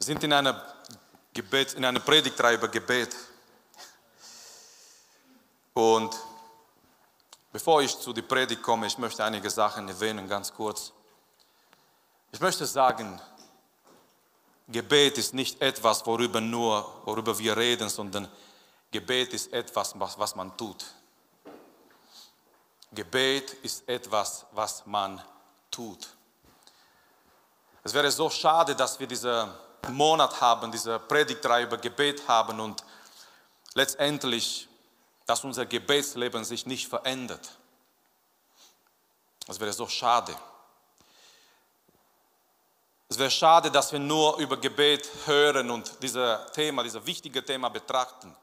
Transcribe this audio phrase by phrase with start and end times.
[0.00, 0.64] Wir sind in einer,
[1.34, 3.14] Gebet, in einer Predigtreihe über Gebet.
[5.74, 6.18] Und
[7.52, 10.94] bevor ich zu der Predigt komme, ich möchte einige Sachen erwähnen, ganz kurz.
[12.32, 13.20] Ich möchte sagen,
[14.68, 18.26] Gebet ist nicht etwas, worüber nur, worüber wir reden, sondern
[18.90, 20.82] Gebet ist etwas, was, was man tut.
[22.90, 25.22] Gebet ist etwas, was man
[25.70, 26.08] tut.
[27.84, 29.52] Es wäre so schade, dass wir diesen
[29.88, 32.84] Monat haben, diese Predigtreihe über Gebet haben und
[33.74, 34.68] letztendlich,
[35.26, 37.58] dass unser Gebetsleben sich nicht verändert.
[39.46, 40.34] Es wäre so schade.
[43.08, 47.68] Es wäre schade, dass wir nur über Gebet hören und dieses Thema, dieses wichtige Thema
[47.68, 48.36] betrachten.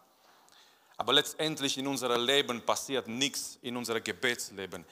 [0.98, 4.84] Aber letztendlich in unserem Leben passiert nichts in unserem Gebetsleben.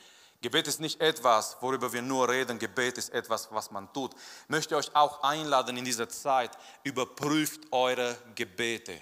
[0.46, 2.60] Gebet ist nicht etwas, worüber wir nur reden.
[2.60, 4.14] Gebet ist etwas, was man tut.
[4.14, 6.52] Ich möchte euch auch einladen in dieser Zeit,
[6.84, 9.02] überprüft eure Gebete.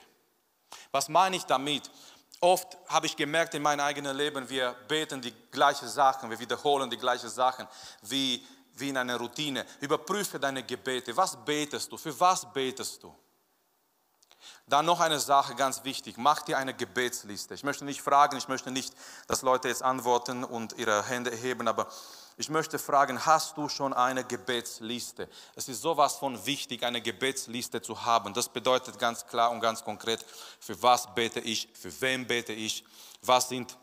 [0.94, 1.92] Was meine ich damit?
[2.40, 6.90] Oft habe ich gemerkt in meinem eigenen Leben, wir beten die gleichen Sachen, wir wiederholen
[6.90, 7.68] die gleichen Sachen
[8.04, 9.66] wie, wie in einer Routine.
[9.82, 11.16] Überprüfe deine Gebete.
[11.18, 11.98] Was betest du?
[11.98, 13.14] Für was betest du?
[14.68, 17.54] Dann noch eine Sache ganz wichtig, mach dir eine Gebetsliste.
[17.54, 18.94] Ich möchte nicht fragen, ich möchte nicht,
[19.28, 21.88] dass Leute jetzt antworten und ihre Hände erheben, aber
[22.38, 25.30] ich möchte fragen, hast du schon eine Gebetsliste?
[25.56, 28.34] Es ist sowas von wichtig, eine Gebetsliste zu haben.
[28.34, 30.26] Das bedeutet ganz klar und ganz konkret,
[30.60, 32.86] für was bete ich, für wen bete ich,
[33.22, 33.78] was sind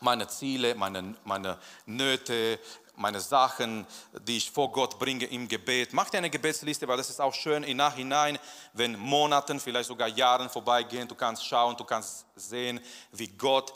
[0.00, 2.58] meine Ziele, meine, meine Nöte,
[2.96, 3.86] meine Sachen,
[4.26, 5.92] die ich vor Gott bringe im Gebet.
[5.92, 8.38] Mach dir eine Gebetsliste, weil das ist auch schön im Nachhinein,
[8.72, 12.80] wenn Monaten, vielleicht sogar Jahren vorbeigehen, du kannst schauen, du kannst sehen,
[13.12, 13.72] wie Gott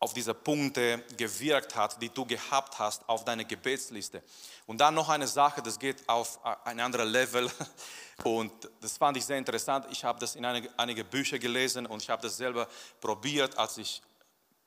[0.00, 4.22] auf diese Punkte gewirkt hat, die du gehabt hast auf deine Gebetsliste.
[4.66, 7.50] Und dann noch eine Sache, das geht auf ein anderes Level
[8.22, 9.86] und das fand ich sehr interessant.
[9.90, 12.68] Ich habe das in einige, einige Bücher gelesen und ich habe das selber
[13.00, 14.02] probiert, als ich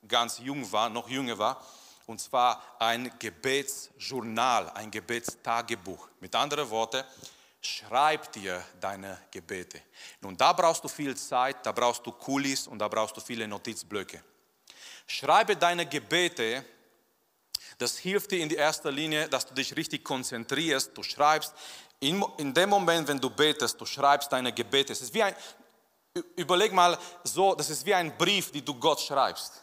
[0.06, 1.64] ganz jung war, noch jünger war
[2.06, 6.08] und zwar ein Gebetsjournal, ein Gebetstagebuch.
[6.20, 7.04] Mit anderen Worten,
[7.60, 9.80] schreib dir deine Gebete.
[10.20, 13.46] Nun, da brauchst du viel Zeit, da brauchst du Kulis und da brauchst du viele
[13.46, 14.22] Notizblöcke.
[15.06, 16.64] Schreibe deine Gebete,
[17.78, 20.96] das hilft dir in erster Linie, dass du dich richtig konzentrierst.
[20.96, 21.54] Du schreibst,
[22.00, 24.92] in, in dem Moment, wenn du betest, du schreibst deine Gebete.
[24.92, 25.34] Es ist wie ein,
[26.36, 29.61] überleg mal so, das ist wie ein Brief, den du Gott schreibst.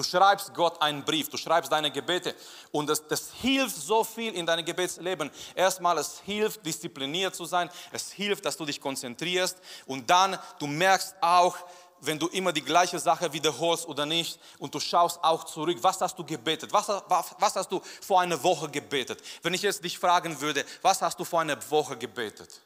[0.00, 2.34] Du schreibst Gott einen Brief, du schreibst deine Gebete
[2.72, 5.30] und das, das hilft so viel in deinem Gebetsleben.
[5.54, 10.66] Erstmal, es hilft, diszipliniert zu sein, es hilft, dass du dich konzentrierst und dann, du
[10.66, 11.54] merkst auch,
[12.00, 16.00] wenn du immer die gleiche Sache wiederholst oder nicht und du schaust auch zurück, was
[16.00, 19.20] hast du gebetet, was, was, was hast du vor einer Woche gebetet.
[19.42, 22.62] Wenn ich jetzt dich fragen würde, was hast du vor einer Woche gebetet?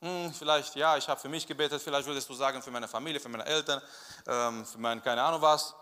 [0.00, 3.20] Hm, vielleicht, ja, ich habe für mich gebetet, vielleicht würdest du sagen, für meine Familie,
[3.20, 3.82] für meine Eltern,
[4.26, 5.74] ähm, für mein, keine Ahnung was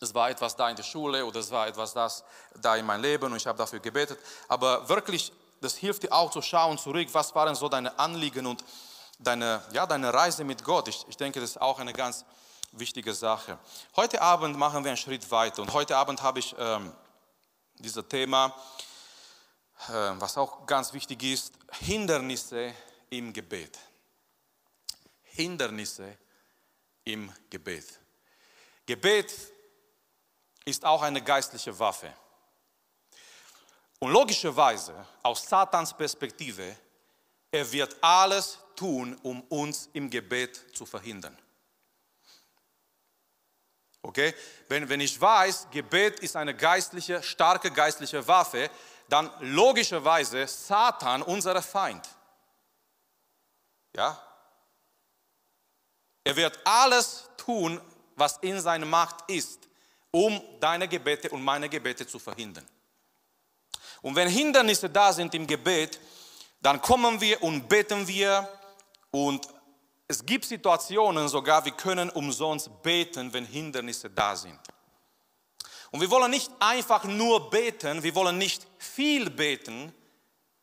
[0.00, 2.24] es war etwas da in der Schule oder es war etwas das
[2.60, 4.18] da in meinem Leben und ich habe dafür gebetet.
[4.46, 8.64] Aber wirklich, das hilft dir auch zu schauen zurück, was waren so deine Anliegen und
[9.18, 10.88] deine, ja, deine Reise mit Gott.
[10.88, 12.24] Ich, ich denke, das ist auch eine ganz
[12.72, 13.58] wichtige Sache.
[13.96, 16.92] Heute Abend machen wir einen Schritt weiter und heute Abend habe ich ähm,
[17.78, 18.54] dieses Thema,
[19.88, 22.72] äh, was auch ganz wichtig ist, Hindernisse
[23.10, 23.78] im Gebet.
[25.22, 26.16] Hindernisse
[27.04, 27.86] im Gebet.
[28.86, 29.32] Gebet
[30.68, 32.12] ist auch eine geistliche Waffe.
[33.98, 36.76] Und logischerweise, aus Satans Perspektive,
[37.50, 41.36] er wird alles tun, um uns im Gebet zu verhindern.
[44.02, 44.34] Okay?
[44.68, 48.70] Wenn, wenn ich weiß, Gebet ist eine geistliche, starke geistliche Waffe,
[49.08, 52.08] dann logischerweise Satan unser Feind.
[53.96, 54.22] Ja?
[56.22, 57.80] Er wird alles tun,
[58.14, 59.67] was in seiner Macht ist,
[60.10, 62.66] um deine Gebete und meine Gebete zu verhindern.
[64.02, 66.00] Und wenn Hindernisse da sind im Gebet,
[66.60, 68.48] dann kommen wir und beten wir
[69.10, 69.48] und
[70.06, 74.58] es gibt Situationen sogar, wir können umsonst beten, wenn Hindernisse da sind.
[75.90, 79.92] Und wir wollen nicht einfach nur beten, wir wollen nicht viel beten,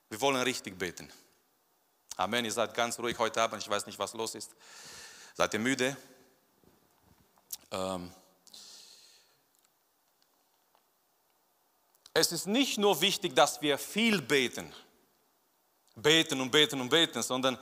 [0.10, 1.12] wir wollen richtig beten.
[2.18, 4.56] Amen, ihr seid ganz ruhig heute Abend, ich weiß nicht, was los ist.
[5.34, 5.98] Seid ihr müde?
[7.72, 8.12] Ähm,
[12.16, 14.72] es ist nicht nur wichtig, dass wir viel beten,
[15.96, 17.58] beten und beten und beten, sondern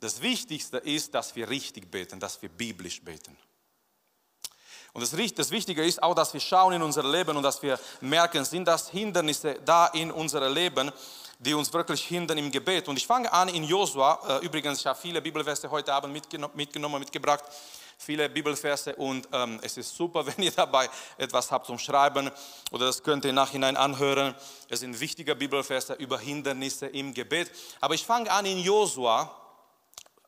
[0.00, 3.38] das Wichtigste ist, dass wir richtig beten, dass wir biblisch beten.
[4.92, 7.78] Und das, das Wichtige ist auch, dass wir schauen in unser Leben und dass wir
[8.00, 10.90] merken, sind das Hindernisse da in unserem Leben,
[11.38, 12.88] die uns wirklich hindern im Gebet.
[12.88, 14.38] Und ich fange an in Josua.
[14.40, 17.44] Äh, übrigens, ich habe viele Bibelverse heute Abend mitgenommen, mitgebracht.
[17.98, 22.30] Viele Bibelverse und ähm, es ist super, wenn ihr dabei etwas habt zum Schreiben
[22.70, 24.34] oder das könnt ihr im Nachhinein anhören.
[24.68, 27.50] Es sind wichtige Bibelverse über Hindernisse im Gebet.
[27.80, 29.43] Aber ich fange an in Josua,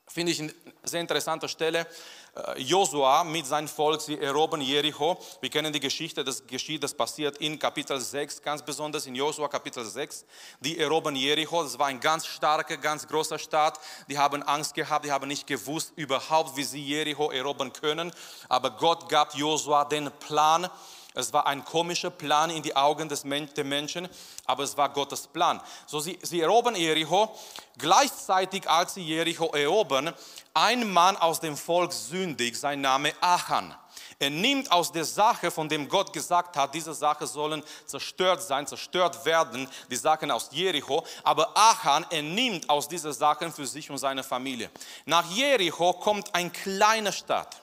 [0.06, 0.54] finde ich eine
[0.84, 1.86] sehr interessante Stelle.
[2.34, 5.18] Äh, Josua mit seinem Volk, sie erobern Jericho.
[5.40, 9.48] Wir kennen die Geschichte, das geschieht, das passiert in Kapitel 6, ganz besonders in Josua
[9.48, 10.24] Kapitel 6.
[10.60, 13.80] Die erobern Jericho, das war ein ganz starker, ganz großer Staat.
[14.08, 18.12] Die haben Angst gehabt, die haben nicht gewusst überhaupt, wie sie Jericho erobern können.
[18.48, 20.68] Aber Gott gab Josua den Plan,
[21.16, 24.08] es war ein komischer Plan in die Augen des Men der Menschen,
[24.44, 25.60] aber es war Gottes Plan.
[25.86, 27.34] So, sie, sie erobern Jericho.
[27.78, 30.12] Gleichzeitig, als sie Jericho erobern,
[30.52, 33.74] ein Mann aus dem Volk sündig, sein Name Achan.
[34.18, 38.66] Er nimmt aus der Sache, von dem Gott gesagt hat, diese Sache sollen zerstört sein,
[38.66, 41.04] zerstört werden, die Sachen aus Jericho.
[41.22, 44.70] Aber Achan, er nimmt aus dieser Sachen für sich und seine Familie.
[45.06, 47.60] Nach Jericho kommt eine kleine Stadt.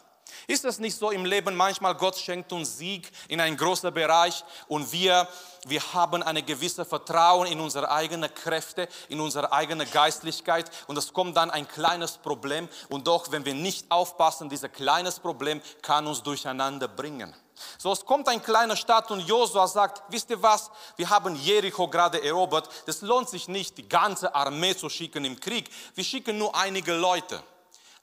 [0.48, 4.44] Ist es nicht so im Leben manchmal, Gott schenkt uns Sieg in einen großen Bereich
[4.68, 5.28] und wir,
[5.68, 11.14] wir haben eine gewisse Vertrauen in unsere eigenen Kräfte, in unsere eigene Geistlichkeit und es
[11.14, 16.08] kommt dann ein kleines Problem und doch, wenn wir nicht aufpassen, dieses kleines Problem kann
[16.08, 17.34] uns durcheinander bringen.
[17.78, 21.88] So, es kommt ein kleiner Stadt und Josua sagt, wisst ihr was, wir haben Jericho
[21.88, 26.38] gerade erobert, das lohnt sich nicht, die ganze Armee zu schicken im Krieg, wir schicken
[26.38, 27.42] nur einige Leute.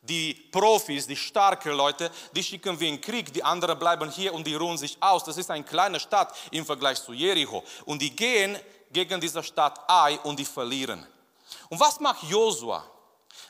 [0.02, 4.32] Die Profis, die starken Leute, die schicken wir in den Krieg, die anderen bleiben hier
[4.32, 5.24] und die ruhen sich aus.
[5.24, 7.62] Das ist eine kleine Stadt im Vergleich zu Jericho.
[7.84, 8.58] Und die gehen
[8.90, 11.06] gegen diese Stadt Ai und die verlieren.
[11.68, 12.84] Und was macht Josua?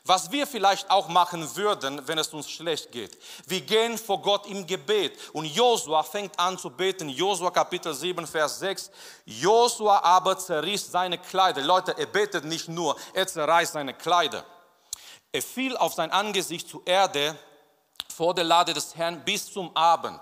[0.04, 3.18] Was wir vielleicht auch machen würden, wenn es uns schlecht geht.
[3.46, 5.16] Wir gehen vor Gott im Gebet.
[5.32, 7.08] Und Josua fängt an zu beten.
[7.08, 8.90] Josua Kapitel 7, Vers 6.
[9.24, 11.62] Josua aber zerriss seine Kleider.
[11.62, 14.44] Leute, er betet nicht nur, er zerreißt seine Kleider.
[15.32, 17.38] Er fiel auf sein Angesicht zur Erde
[18.08, 20.20] vor der Lade des Herrn bis zum Abend.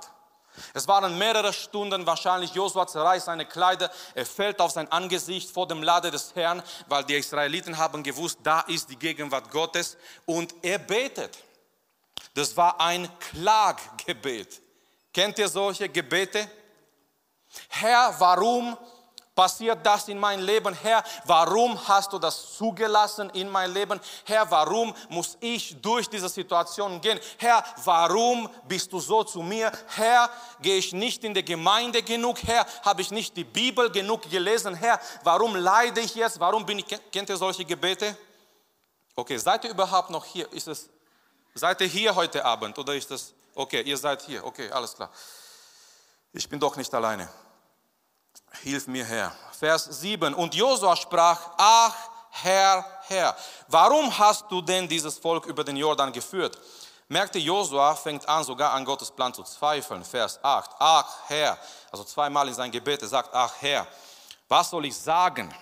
[0.75, 5.69] Es waren mehrere Stunden, wahrscheinlich Josua zerreißt seine Kleider, er fällt auf sein Angesicht vor
[5.69, 9.96] dem Lade des Herrn, weil die Israeliten haben gewusst, da ist die Gegenwart Gottes
[10.26, 11.38] und er betet.
[12.34, 14.60] Das war ein Klaggebet.
[15.12, 16.50] Kennt ihr solche Gebete?
[17.69, 18.76] Herr, warum
[19.38, 20.75] passiert das in meinem Leben?
[20.75, 24.00] Herr, warum hast du das zugelassen in mein Leben?
[24.25, 27.20] Herr, warum muss ich durch diese Situation gehen?
[27.37, 29.70] Herr, warum bist du so zu mir?
[29.94, 30.29] Herr,
[30.61, 32.43] gehe ich nicht in die Gemeinde genug?
[32.43, 34.75] Herr, habe ich nicht die Bibel genug gelesen?
[34.75, 36.41] Herr, warum leide ich jetzt?
[36.41, 38.17] Warum bin ich, kennt ihr solche Gebete?
[39.14, 40.52] Okay, seid ihr überhaupt noch hier?
[40.52, 40.88] Ist es,
[41.55, 45.11] seid ihr hier heute Abend oder ist das, okay, ihr seid hier, okay, alles klar.
[46.32, 47.29] Ich bin doch nicht alleine.
[48.62, 49.32] Hilf mir, Herr.
[49.58, 50.34] Vers 7.
[50.34, 51.94] Und Josua sprach, ach,
[52.31, 53.37] Herr, Herr,
[53.69, 56.58] warum hast du denn dieses Volk über den Jordan geführt?
[57.08, 60.05] Merkte Josua fängt an, sogar an Gottes Plan zu zweifeln.
[60.05, 60.70] Vers 8.
[60.78, 61.58] Ach, Herr.
[61.90, 63.87] Also zweimal in sein Gebet, er sagt, ach, Herr,
[64.46, 65.52] was soll ich sagen?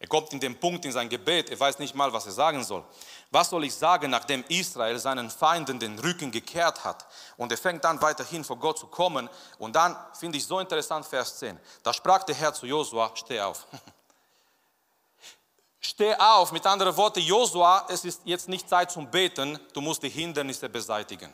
[0.00, 2.64] Er kommt in den Punkt in sein Gebet, er weiß nicht mal, was er sagen
[2.64, 2.82] soll.
[3.32, 7.06] Was soll ich sagen, nachdem Israel seinen Feinden den Rücken gekehrt hat?
[7.36, 9.30] Und er fängt dann weiterhin vor Gott zu kommen.
[9.58, 11.58] Und dann finde ich so interessant, Vers 10.
[11.84, 13.68] Da sprach der Herr zu Josua, steh auf.
[15.80, 20.02] steh auf, mit anderen Worten, Josua, es ist jetzt nicht Zeit zum Beten, du musst
[20.02, 21.32] die Hindernisse beseitigen.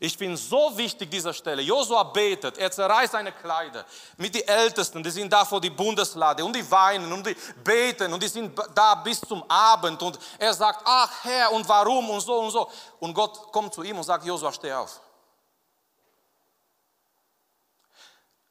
[0.00, 1.62] Ich finde so wichtig diese Stelle.
[1.62, 3.84] Josua betet, er zerreißt seine Kleider
[4.16, 8.12] mit den Ältesten, die sind da vor die Bundeslade und die weinen und die beten
[8.12, 12.20] und die sind da bis zum Abend und er sagt, ach Herr und warum und
[12.20, 12.70] so und so.
[12.98, 15.00] Und Gott kommt zu ihm und sagt, Josua, steh auf.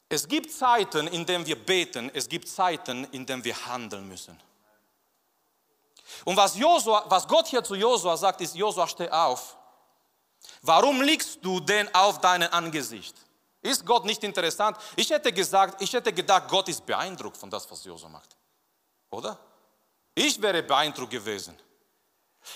[0.08, 4.40] Es gibt Zeiten, in denen wir beten, es gibt Zeiten, in denen wir handeln müssen.
[6.24, 9.58] Und was, Josua, was Gott hier zu Josua sagt, ist, Josua, steh auf
[10.62, 13.16] Warum liegst du denn auf deinem Angesicht?
[13.62, 14.78] Ist Gott nicht interessant?
[14.96, 18.36] Ich hätte gesagt, ich hätte gedacht, Gott ist beeindruckt von das, was Josua macht.
[19.10, 19.40] Oder?
[20.14, 21.58] Ich wäre beeindruckt gewesen.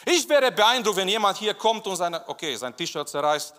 [0.05, 3.55] Ich wäre beeindruckt, wenn jemand hier kommt und seine, okay, sein T-Shirt zerreißt.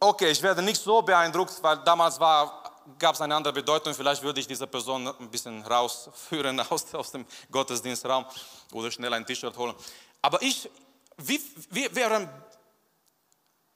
[0.00, 3.94] Okay, ich werde nicht so beeindruckt, weil damals gab es eine andere Bedeutung.
[3.94, 8.24] Vielleicht würde ich diese Person ein bisschen rausführen aus, aus dem Gottesdienstraum
[8.72, 9.74] oder schnell ein T-Shirt holen.
[10.22, 10.70] Aber ich,
[11.18, 11.40] wie
[11.94, 12.28] wären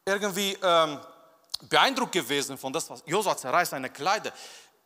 [0.06, 1.00] irgendwie ähm,
[1.68, 4.32] beeindruckt gewesen von das, was Josua zerreißt seine Kleider.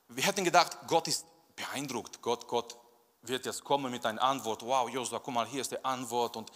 [0.08, 1.24] Wir hätten gedacht, Gott ist
[1.54, 2.20] beeindruckt.
[2.22, 2.76] Gott, Gott
[3.22, 4.62] wird jetzt kommen mit einer Antwort.
[4.62, 6.50] Wow, Josua, guck mal, hier ist die Antwort und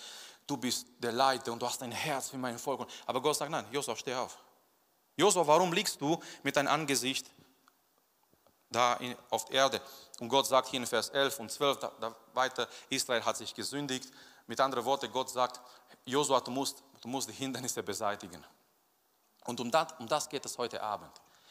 [0.46, 2.86] du bist der Leiter und du hast ein Herz für mein Volk.
[3.06, 4.38] Aber Gott sagt, nein, Josua, steh auf.
[5.16, 7.30] Josua, warum liegst du mit deinem Angesicht
[8.74, 9.80] da in, auf Erde.
[10.20, 13.54] Und Gott sagt hier in Vers 11 und 12 da, da weiter, Israel hat sich
[13.54, 14.10] gesündigt.
[14.46, 15.60] Mit anderen Worten, Gott sagt,
[16.04, 18.44] Josua, du musst, du musst die Hindernisse beseitigen.
[19.44, 21.10] Und um das, um das geht es heute Abend.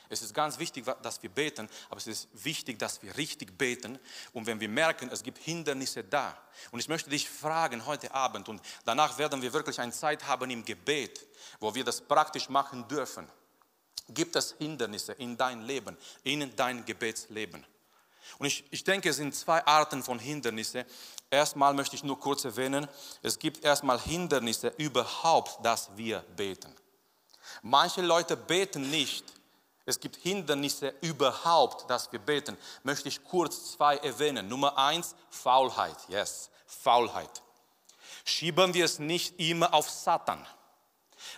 [0.10, 3.98] Es ist ganz wichtig, dass wir beten, aber es ist wichtig, dass wir richtig beten.
[4.32, 6.38] Und wenn wir merken, es gibt Hindernisse da.
[6.72, 10.50] Und ich möchte dich fragen heute Abend, und danach werden wir wirklich eine Zeit haben
[10.52, 11.26] im Gebet,
[11.60, 13.28] wo wir das praktisch machen dürfen.
[14.10, 17.66] Gibt es Hindernisse in dein Leben, in dein Gebetsleben?
[18.38, 20.86] Und ich, ich denke, es sind zwei Arten von Hindernisse.
[21.30, 22.88] Erstmal möchte ich nur kurz erwähnen,
[23.22, 26.74] es gibt erstmal Hindernisse überhaupt, dass wir beten.
[27.62, 29.25] Manche Leute beten nicht.
[29.86, 32.57] Es gibt Hindernisse überhaupt, dass wir beten.
[32.83, 34.48] Möchte ich kurz zwei erwähnen.
[34.48, 35.98] Nummer eins, Faulheit.
[36.07, 37.41] Yes, Faulheit.
[38.24, 40.45] Schieben wir es nicht immer auf Satan.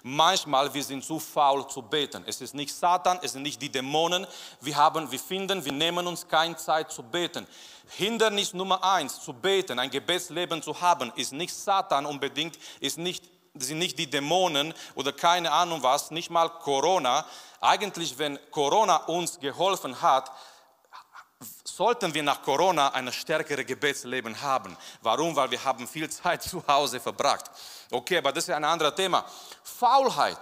[0.04, 2.24] Manchmal wir sind zu faul zu beten.
[2.28, 4.28] Es ist nicht Satan, es sind nicht die Dämonen.
[4.62, 7.48] Wir haben, wir finden, wir nehmen uns keine Zeit zu beten.
[7.90, 13.24] Hindernis Nummer eins zu beten, ein Gebetsleben zu haben, ist nicht Satan unbedingt, ist nicht
[13.56, 17.26] sind nicht die Dämonen oder keine Ahnung was, nicht mal Corona.
[17.62, 20.32] Eigentlich, wenn Corona uns geholfen hat,
[21.64, 24.76] sollten wir nach Corona ein stärkeres Gebetsleben haben.
[25.02, 25.36] Warum?
[25.36, 27.52] Weil wir haben viel Zeit zu Hause verbracht.
[27.92, 29.26] Okay, aber das ist ein anderes Thema.
[29.64, 30.40] Faulheit.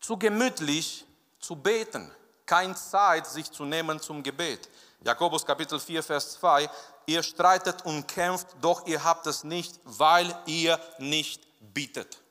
[0.00, 1.06] Zu gemütlich
[1.38, 2.10] zu beten.
[2.44, 4.68] Keine Zeit, sich zu nehmen zum Gebet.
[5.04, 6.68] Jakobus Kapitel 4, Vers 2.
[7.06, 12.22] Ihr streitet und kämpft, doch ihr habt es nicht, weil ihr nicht bittet.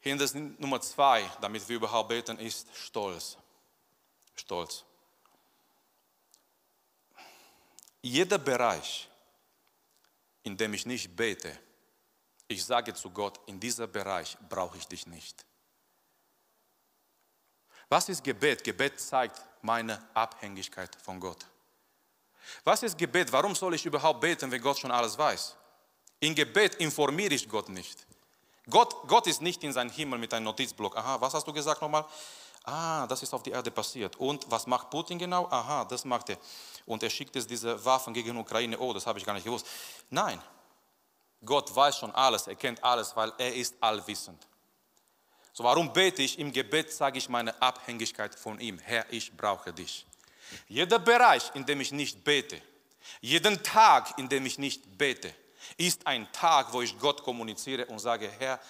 [0.00, 3.36] Hindernis Nummer zwei, damit wir überhaupt beten, ist Stolz.
[4.34, 4.84] Stolz.
[8.00, 9.08] Jeder Bereich,
[10.42, 11.58] in dem ich nicht bete,
[12.46, 15.44] ich sage zu Gott, in diesem Bereich brauche ich dich nicht.
[17.90, 18.64] Was ist Gebet?
[18.64, 21.46] Gebet zeigt meine Abhängigkeit von Gott.
[22.64, 23.32] Was ist Gebet?
[23.32, 25.56] Warum soll ich überhaupt beten, wenn Gott schon alles weiß?
[26.20, 28.06] In Gebet informiere ich Gott nicht.
[28.68, 30.96] Gott, Gott ist nicht in seinem Himmel mit einem Notizblock.
[30.96, 32.04] Aha, was hast du gesagt nochmal?
[32.64, 34.16] Ah, das ist auf die Erde passiert.
[34.16, 35.46] Und was macht Putin genau?
[35.50, 36.38] Aha, das macht er.
[36.84, 38.78] Und er schickt jetzt diese Waffen gegen die Ukraine.
[38.78, 39.66] Oh, das habe ich gar nicht gewusst.
[40.10, 40.42] Nein,
[41.44, 44.46] Gott weiß schon alles, er kennt alles, weil er ist allwissend.
[45.52, 46.38] So, warum bete ich?
[46.38, 48.78] Im Gebet sage ich meine Abhängigkeit von ihm.
[48.78, 50.06] Herr, ich brauche dich.
[50.68, 52.60] Jeder Bereich, in dem ich nicht bete,
[53.20, 55.34] jeden Tag, in dem ich nicht bete,
[55.76, 58.60] ist ein Tag, wo ich Gott kommuniziere und sage, Herr,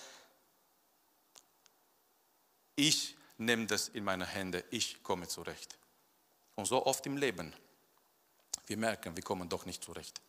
[2.76, 5.76] ich nehme das in meine Hände, ich komme zurecht.
[6.54, 7.54] Und so oft im Leben,
[8.66, 10.20] wir merken, wir kommen doch nicht zurecht.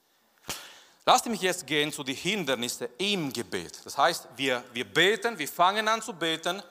[1.05, 3.79] Lasst mich jetzt gehen zu den Hindernissen im Gebet.
[3.83, 6.61] Das heißt, wir, wir beten, wir fangen an zu beten,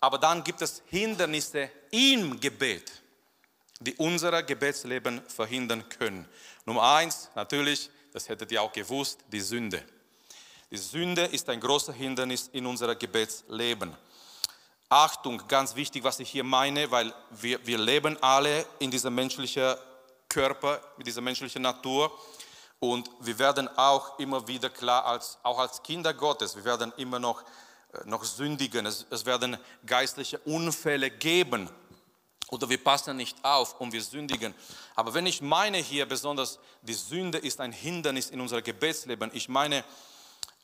[0.00, 2.92] aber dann gibt es Hindernisse im Gebet,
[3.80, 6.28] die unser Gebetsleben verhindern können.
[6.66, 9.82] Nummer eins, natürlich, das hättet ihr auch gewusst, die Sünde.
[10.70, 13.96] Die Sünde ist ein großer Hindernis in unserem Gebetsleben.
[14.88, 19.74] Achtung, ganz wichtig, was ich hier meine, weil wir, wir leben alle in diesem menschlichen
[20.28, 22.12] Körper, mit dieser menschlichen Natur.
[22.80, 27.18] Und wir werden auch immer wieder klar, als, auch als Kinder Gottes, wir werden immer
[27.18, 27.42] noch,
[27.92, 28.86] äh, noch sündigen.
[28.86, 31.70] Es, es werden geistliche Unfälle geben
[32.50, 34.54] oder wir passen nicht auf und wir sündigen.
[34.94, 39.48] Aber wenn ich meine hier besonders, die Sünde ist ein Hindernis in unserem Gebetsleben, ich
[39.48, 39.84] meine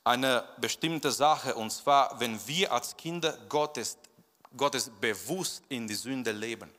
[0.05, 3.99] eine bestimmte Sache, und zwar, wenn wir als Kinder Gottes,
[4.57, 6.71] Gottes bewusst in die Sünde leben.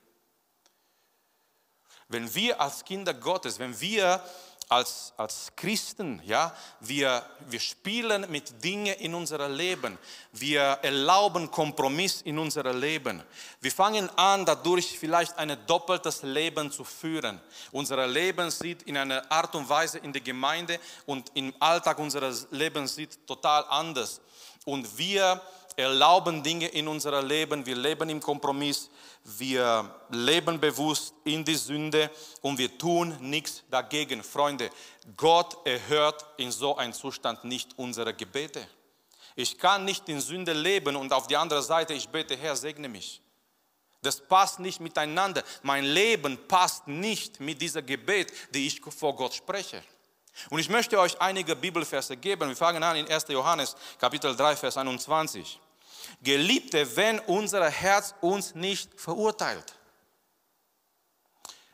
[2.07, 4.23] Wenn wir als Kinder Gottes, wenn wir
[4.69, 9.97] als, als Christen, ja, wir, wir spielen mit Dingen in unserem Leben.
[10.33, 13.23] Wir erlauben Kompromiss in unserem Leben.
[13.61, 17.39] Wir fangen an, dadurch vielleicht ein doppeltes Leben zu führen.
[17.71, 22.47] Unser Leben sieht in einer Art und Weise in der Gemeinde und im Alltag unseres
[22.51, 24.19] Lebens sieht total anders.
[24.65, 25.41] Und wir
[25.77, 28.89] erlauben Dinge in unserem Leben, wir leben im Kompromiss,
[29.23, 32.09] wir leben bewusst in die Sünde
[32.41, 34.23] und wir tun nichts dagegen.
[34.23, 34.71] Freunde,
[35.15, 38.67] Gott erhört in so einem Zustand nicht unsere Gebete.
[39.35, 42.89] Ich kann nicht in Sünde leben und auf die andere Seite ich bete, Herr, segne
[42.89, 43.21] mich.
[44.01, 45.43] Das passt nicht miteinander.
[45.61, 49.83] Mein Leben passt nicht mit dieser Gebet, die ich vor Gott spreche.
[50.49, 52.49] Und ich möchte euch einige Bibelverse geben.
[52.49, 53.27] Wir fangen an in 1.
[53.29, 55.59] Johannes Kapitel 3, Vers 21.
[56.21, 59.75] Geliebte, wenn unser Herz uns nicht verurteilt.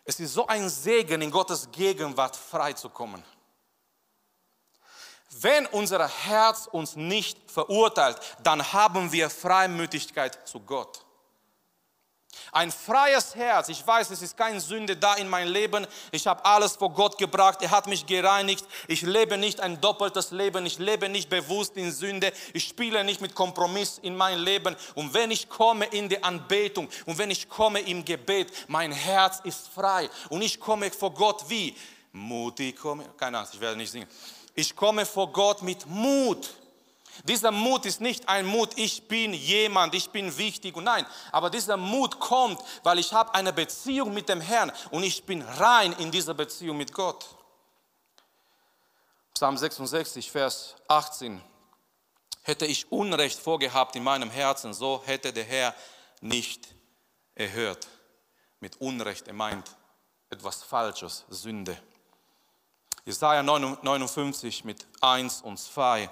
[0.06, 3.24] Es ist so ein Segen, in Gottes Gegenwart freizukommen.
[5.30, 11.03] Wenn unser Herz uns nicht verurteilt, dann haben wir Freimütigkeit zu Gott.
[12.52, 13.70] Ein freies Herz.
[13.70, 15.88] Ich weiß, es ist keine Sünde da in meinem Leben.
[16.12, 17.62] Ich habe alles vor Gott gebracht.
[17.62, 18.66] Er hat mich gereinigt.
[18.88, 20.66] Ich lebe nicht ein doppeltes Leben.
[20.66, 22.32] Ich lebe nicht bewusst in Sünde.
[22.54, 24.76] Ich spiele nicht mit Kompromiss in mein Leben.
[24.96, 29.40] Und wenn ich komme in die Anbetung und wenn ich komme im Gebet, mein Herz
[29.44, 30.10] ist frei.
[30.30, 31.76] Und ich komme vor Gott wie?
[32.12, 33.06] Mutig komme.
[33.18, 34.08] Keine Angst, ich werde nicht singen.
[34.56, 36.50] Ich komme vor Gott mit Mut.
[37.24, 41.50] Dieser Mut ist nicht ein Mut, ich bin jemand, ich bin wichtig und nein, aber
[41.50, 45.94] dieser Mut kommt, weil ich habe eine Beziehung mit dem Herrn und ich bin rein
[45.94, 47.26] in dieser Beziehung mit Gott.
[49.34, 51.42] Psalm 66, Vers 18.
[52.44, 55.74] Hätte ich Unrecht vorgehabt in meinem Herzen, so hätte der Herr
[56.22, 56.76] nicht
[57.36, 57.88] erhört.
[58.60, 59.76] Mit Unrecht, er meint
[60.30, 61.78] etwas Falsches, Sünde.
[63.06, 66.10] Jesaja 59 mit 1 und 2.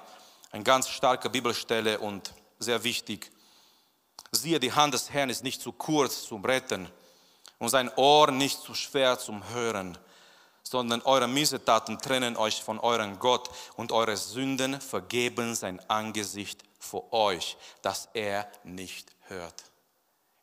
[0.51, 3.31] Eine ganz starke Bibelstelle und sehr wichtig.
[4.31, 6.89] Siehe, die Hand des Herrn ist nicht zu kurz zum Retten
[7.59, 9.97] und sein Ohr nicht zu schwer zum Hören,
[10.63, 17.11] sondern eure Missetaten trennen euch von eurem Gott und eure Sünden vergeben sein Angesicht vor
[17.13, 19.63] euch, dass er nicht hört.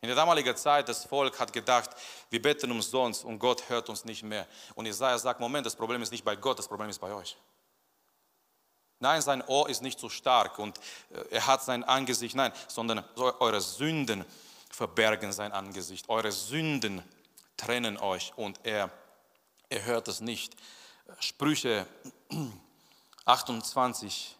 [0.00, 1.90] In der damaligen Zeit, das Volk hat gedacht,
[2.30, 4.46] wir beten umsonst und Gott hört uns nicht mehr.
[4.74, 7.36] Und Isaiah sagt, Moment, das Problem ist nicht bei Gott, das Problem ist bei euch.
[9.00, 10.78] Nein, sein Ohr ist nicht so stark und
[11.10, 14.24] äh, er hat sein Angesicht, nein, sondern eure Sünden
[14.70, 16.08] verbergen sein Angesicht.
[16.08, 17.02] Eure Sünden
[17.56, 18.90] trennen euch und er,
[19.68, 20.56] er hört es nicht.
[21.20, 21.86] Sprüche
[23.24, 24.36] 28,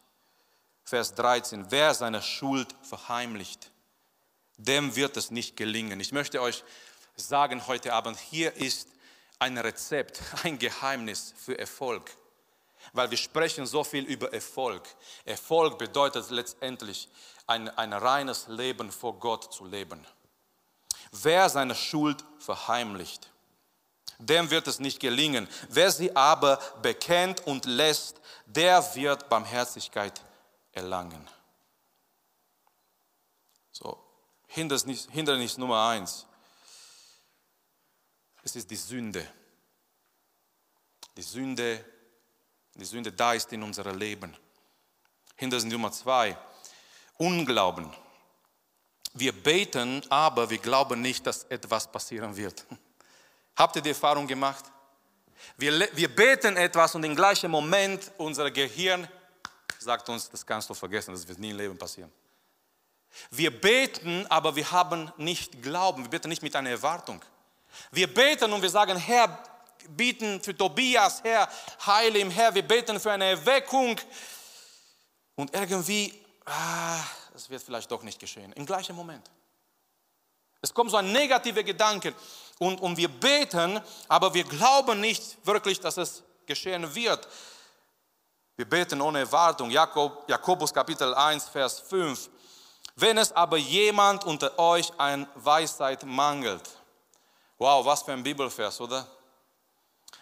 [0.85, 1.71] Vers 13.
[1.71, 3.71] Wer seine Schuld verheimlicht,
[4.57, 6.01] dem wird es nicht gelingen.
[6.01, 6.65] Ich möchte euch
[7.15, 8.89] sagen heute Abend, hier ist
[9.39, 12.11] ein Rezept, ein Geheimnis für Erfolg
[12.93, 14.83] weil wir sprechen so viel über Erfolg.
[15.25, 17.09] Erfolg bedeutet letztendlich
[17.47, 20.05] ein, ein reines Leben vor Gott zu leben.
[21.13, 23.31] Wer seine Schuld verheimlicht,
[24.19, 25.49] dem wird es nicht gelingen.
[25.69, 30.21] Wer sie aber bekennt und lässt, der wird Barmherzigkeit
[30.73, 31.27] erlangen.
[33.71, 33.99] So,
[34.49, 36.27] Hindernis, Hindernis Nummer eins.
[38.43, 39.27] Es ist die Sünde.
[41.17, 41.85] Die Sünde
[42.79, 44.35] die Sünde da ist in unserem Leben.
[45.37, 46.37] Hindernis Nummer zwei,
[47.17, 47.93] Unglauben.
[49.15, 52.65] Wir beten, aber wir glauben nicht, dass etwas passieren wird.
[53.57, 54.65] Habt ihr die Erfahrung gemacht?
[55.57, 59.09] Wir, wir beten etwas und im gleichen Moment unser Gehirn
[59.79, 62.13] sagt uns, das kannst du vergessen, das wird nie im Leben passieren.
[63.31, 67.21] Wir beten, aber wir haben nicht Glauben, wir beten nicht mit einer Erwartung.
[67.91, 69.43] Wir beten und wir sagen, Herr,
[69.97, 71.49] bieten für Tobias, Herr,
[71.87, 73.99] heile ihm, Herr, wir beten für eine Erweckung.
[75.35, 76.13] Und irgendwie,
[76.45, 77.01] ah,
[77.33, 78.53] das wird vielleicht doch nicht geschehen.
[78.53, 79.31] Im gleichen Moment.
[80.61, 82.13] Es kommt so ein negativer Gedanke
[82.59, 87.29] und, und wir beten, aber wir glauben nicht wirklich, dass es geschehen wird.
[88.57, 89.71] Wir beten ohne Erwartung.
[89.71, 92.29] Jakob, Jakobus Kapitel 1, Vers 5.
[92.97, 96.69] Wenn es aber jemand unter euch an Weisheit mangelt.
[97.59, 99.07] Wow, was für ein Bibelvers, oder?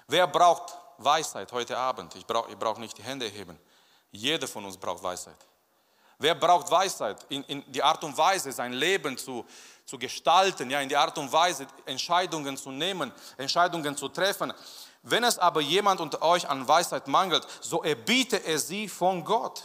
[0.08, 2.14] Wer braucht Weisheit heute Abend?
[2.14, 3.58] Ich brauche ich brauch nicht die Hände heben.
[4.12, 5.36] Jeder von uns braucht Weisheit.
[6.18, 7.26] Wer braucht Weisheit?
[7.28, 9.44] In, in die Art und Weise, sein Leben zu,
[9.84, 14.52] zu gestalten, ja, in die Art und Weise, Entscheidungen zu nehmen, Entscheidungen zu treffen.
[15.02, 19.62] Wenn es aber jemand unter euch an Weisheit mangelt, so erbiete er sie von Gott,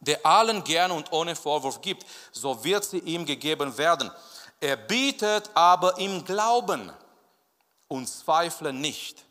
[0.00, 4.10] der allen gerne und ohne Vorwurf gibt, so wird sie ihm gegeben werden.
[4.58, 6.92] Er bietet aber im Glauben
[7.90, 9.24] und zweifle nicht.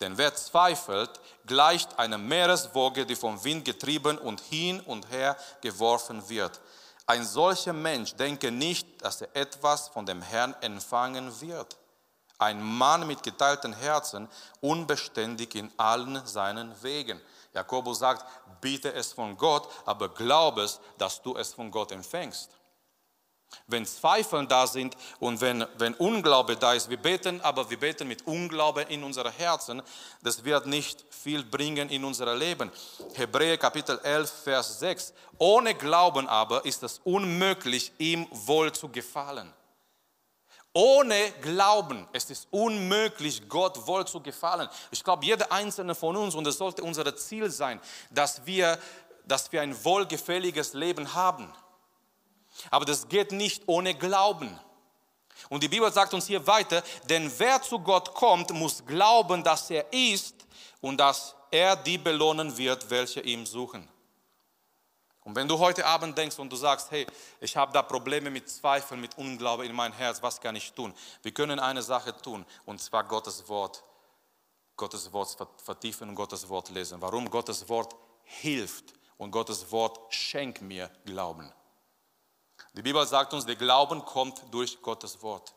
[0.00, 1.10] Denn wer zweifelt,
[1.46, 6.60] gleicht einer Meereswoge, die vom Wind getrieben und hin und her geworfen wird.
[7.06, 11.76] Ein solcher Mensch denke nicht, dass er etwas von dem Herrn empfangen wird.
[12.38, 14.28] Ein Mann mit geteilten Herzen,
[14.60, 17.20] unbeständig in allen seinen Wegen.
[17.54, 18.24] Jakobus sagt,
[18.60, 22.50] biete es von Gott, aber glaube es, dass du es von Gott empfängst.
[23.66, 28.08] Wenn Zweifel da sind und wenn, wenn Unglaube da ist, wir beten, aber wir beten
[28.08, 29.82] mit Unglaube in unser Herzen,
[30.22, 32.70] das wird nicht viel bringen in unser Leben.
[33.14, 35.12] Hebräer Kapitel 11, Vers 6.
[35.38, 39.52] Ohne Glauben aber ist es unmöglich, ihm wohl zu gefallen.
[40.72, 44.68] Ohne Glauben es ist unmöglich, Gott wohl zu gefallen.
[44.90, 47.80] Ich glaube, jeder einzelne von uns, und es sollte unser Ziel sein,
[48.10, 48.78] dass wir,
[49.26, 51.52] dass wir ein wohlgefälliges Leben haben.
[52.70, 54.58] Aber das geht nicht ohne Glauben.
[55.48, 59.70] Und die Bibel sagt uns hier weiter, denn wer zu Gott kommt, muss glauben, dass
[59.70, 60.34] er ist
[60.80, 63.88] und dass er die belohnen wird, welche ihm suchen.
[65.24, 67.06] Und wenn du heute Abend denkst und du sagst, hey,
[67.40, 70.94] ich habe da Probleme mit Zweifeln, mit Unglauben in mein Herz, was kann ich tun?
[71.22, 73.84] Wir können eine Sache tun, und zwar Gottes Wort,
[74.76, 77.00] Gottes Wort vertiefen und Gottes Wort lesen.
[77.02, 77.28] Warum?
[77.28, 77.94] Gottes Wort
[78.24, 81.52] hilft und Gottes Wort schenkt mir Glauben.
[82.78, 85.52] Die Bibel sagt uns, der Glauben kommt durch Gottes Wort.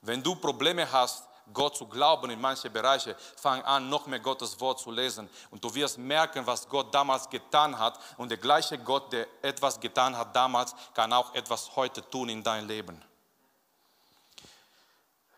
[0.00, 4.60] Wenn du Probleme hast, Gott zu glauben in manche Bereiche, fang an, noch mehr Gottes
[4.60, 5.28] Wort zu lesen.
[5.50, 7.98] Und du wirst merken, was Gott damals getan hat.
[8.16, 12.44] Und der gleiche Gott, der etwas getan hat damals, kann auch etwas heute tun in
[12.44, 13.02] dein Leben.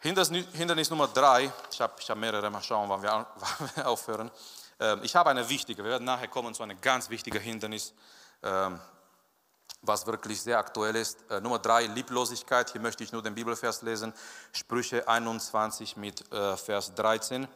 [0.00, 4.30] Hindernis Nummer drei, ich habe hab mehrere, mal schauen, wann wir, aufhören.
[4.78, 7.94] Ähm, ich habe eine wichtige, wir werden nachher kommen zu einem ganz wichtigen Hindernis.
[9.82, 11.18] Was wirklich sehr aktuell ist.
[11.30, 12.70] Äh, Nummer drei, Lieblosigkeit.
[12.70, 14.12] Hier möchte ich nur den Bibelvers lesen.
[14.52, 17.48] Sprüche 21 mit äh, Vers 13.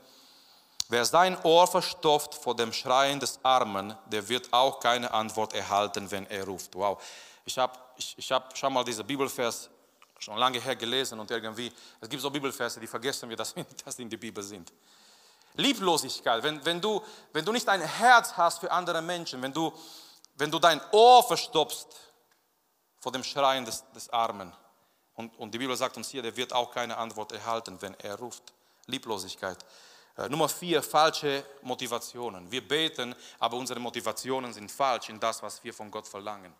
[0.88, 6.10] Wer sein Ohr verstopft vor dem Schreien des Armen, der wird auch keine Antwort erhalten,
[6.10, 6.74] wenn er ruft.
[6.76, 7.02] Wow.
[7.44, 9.68] Ich habe ich, ich hab schon mal diesen Bibelvers
[10.18, 13.96] schon lange her gelesen und irgendwie, es gibt so Bibelverse, die vergessen wir, dass, dass
[13.96, 14.72] die in der Bibel sind.
[15.54, 19.72] Lieblosigkeit, wenn, wenn, du, wenn du nicht ein Herz hast für andere Menschen, wenn du,
[20.36, 21.88] wenn du dein Ohr verstopfst
[23.00, 24.52] vor dem Schreien des, des Armen.
[25.14, 28.16] Und, und die Bibel sagt uns hier, der wird auch keine Antwort erhalten, wenn er
[28.16, 28.52] ruft.
[28.86, 29.58] Lieblosigkeit.
[30.16, 32.50] Äh, Nummer vier, falsche Motivationen.
[32.50, 36.54] Wir beten, aber unsere Motivationen sind falsch in das, was wir von Gott verlangen.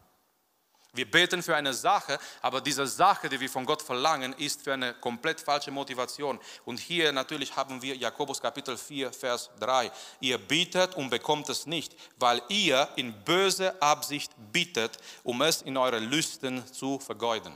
[0.97, 4.73] Wir beten für eine Sache, aber diese Sache, die wir von Gott verlangen, ist für
[4.73, 6.41] eine komplett falsche Motivation.
[6.65, 9.93] Und hier natürlich haben wir Jakobus Kapitel 4, Vers 3.
[10.21, 15.77] Ihr bittet und bekommt es nicht, weil ihr in böse Absicht bittet, um es in
[15.77, 17.55] eure Lüsten zu vergeuden.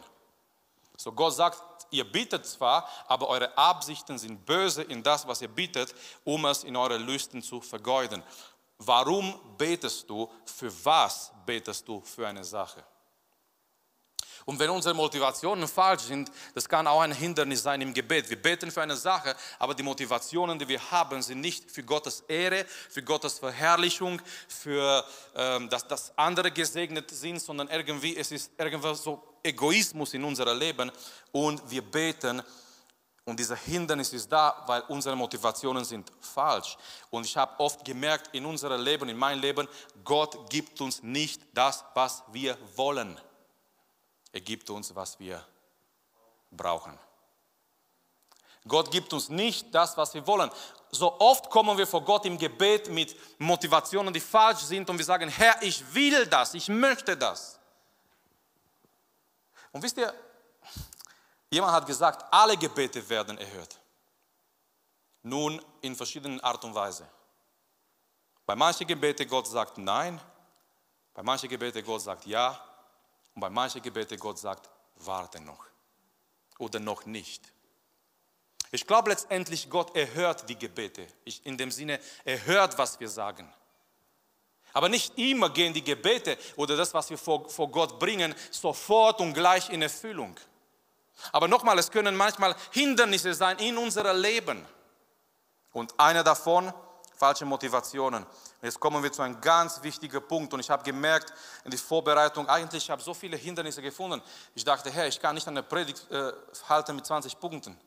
[0.96, 5.48] So Gott sagt, ihr bittet zwar, aber eure Absichten sind böse in das, was ihr
[5.48, 8.22] bittet, um es in eure Lüsten zu vergeuden.
[8.78, 10.30] Warum betest du?
[10.44, 12.84] Für was betest du für eine Sache?
[14.44, 18.28] Und wenn unsere Motivationen falsch sind, das kann auch ein Hindernis sein im Gebet.
[18.28, 22.20] Wir beten für eine Sache, aber die Motivationen, die wir haben, sind nicht für Gottes
[22.28, 28.50] Ehre, für Gottes Verherrlichung, für ähm, dass, dass andere gesegnet sind, sondern irgendwie es ist
[28.58, 30.90] irgendwas so Egoismus in unserem Leben
[31.32, 32.42] und wir beten
[33.30, 36.76] und dieser Hindernis ist da, weil unsere Motivationen sind falsch.
[37.10, 39.68] Und ich habe oft gemerkt in unserem Leben, in meinem Leben,
[40.02, 43.16] Gott gibt uns nicht das, was wir wollen.
[44.32, 45.44] Er gibt uns, was wir
[46.50, 46.98] brauchen.
[48.68, 50.50] Gott gibt uns nicht das, was wir wollen.
[50.90, 55.04] So oft kommen wir vor Gott im Gebet mit Motivationen, die falsch sind und wir
[55.04, 57.58] sagen, Herr, ich will das, ich möchte das.
[59.72, 60.12] Und wisst ihr,
[61.48, 63.78] jemand hat gesagt, alle Gebete werden erhört.
[65.22, 67.08] Nun in verschiedenen Art und Weise.
[68.44, 70.20] Bei manchen Gebeten Gott sagt nein,
[71.14, 72.60] bei manchen Gebeten Gott sagt ja,
[73.40, 75.64] und bei manchen Gebeten Gott sagt, warte noch
[76.58, 77.42] oder noch nicht.
[78.70, 81.06] Ich glaube letztendlich, Gott erhört die Gebete.
[81.24, 83.50] Ich, in dem Sinne, er hört, was wir sagen.
[84.74, 89.20] Aber nicht immer gehen die Gebete oder das, was wir vor, vor Gott bringen, sofort
[89.22, 90.38] und gleich in Erfüllung.
[91.32, 94.66] Aber nochmal, es können manchmal Hindernisse sein in unserem Leben.
[95.72, 96.70] Und einer davon
[97.16, 98.26] falsche Motivationen.
[98.62, 101.32] Jetzt kommen wir zu einem ganz wichtigen Punkt und ich habe gemerkt
[101.64, 104.20] in der Vorbereitung, eigentlich habe ich so viele Hindernisse gefunden.
[104.54, 106.32] Ich dachte, Herr, ich kann nicht eine Predigt äh,
[106.68, 107.78] halten mit 20 Punkten.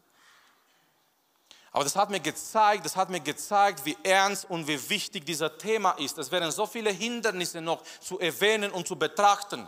[1.71, 5.57] Aber das hat mir gezeigt, das hat mir gezeigt, wie ernst und wie wichtig dieser
[5.57, 6.17] Thema ist.
[6.17, 9.67] Es werden so viele Hindernisse noch zu erwähnen und zu betrachten,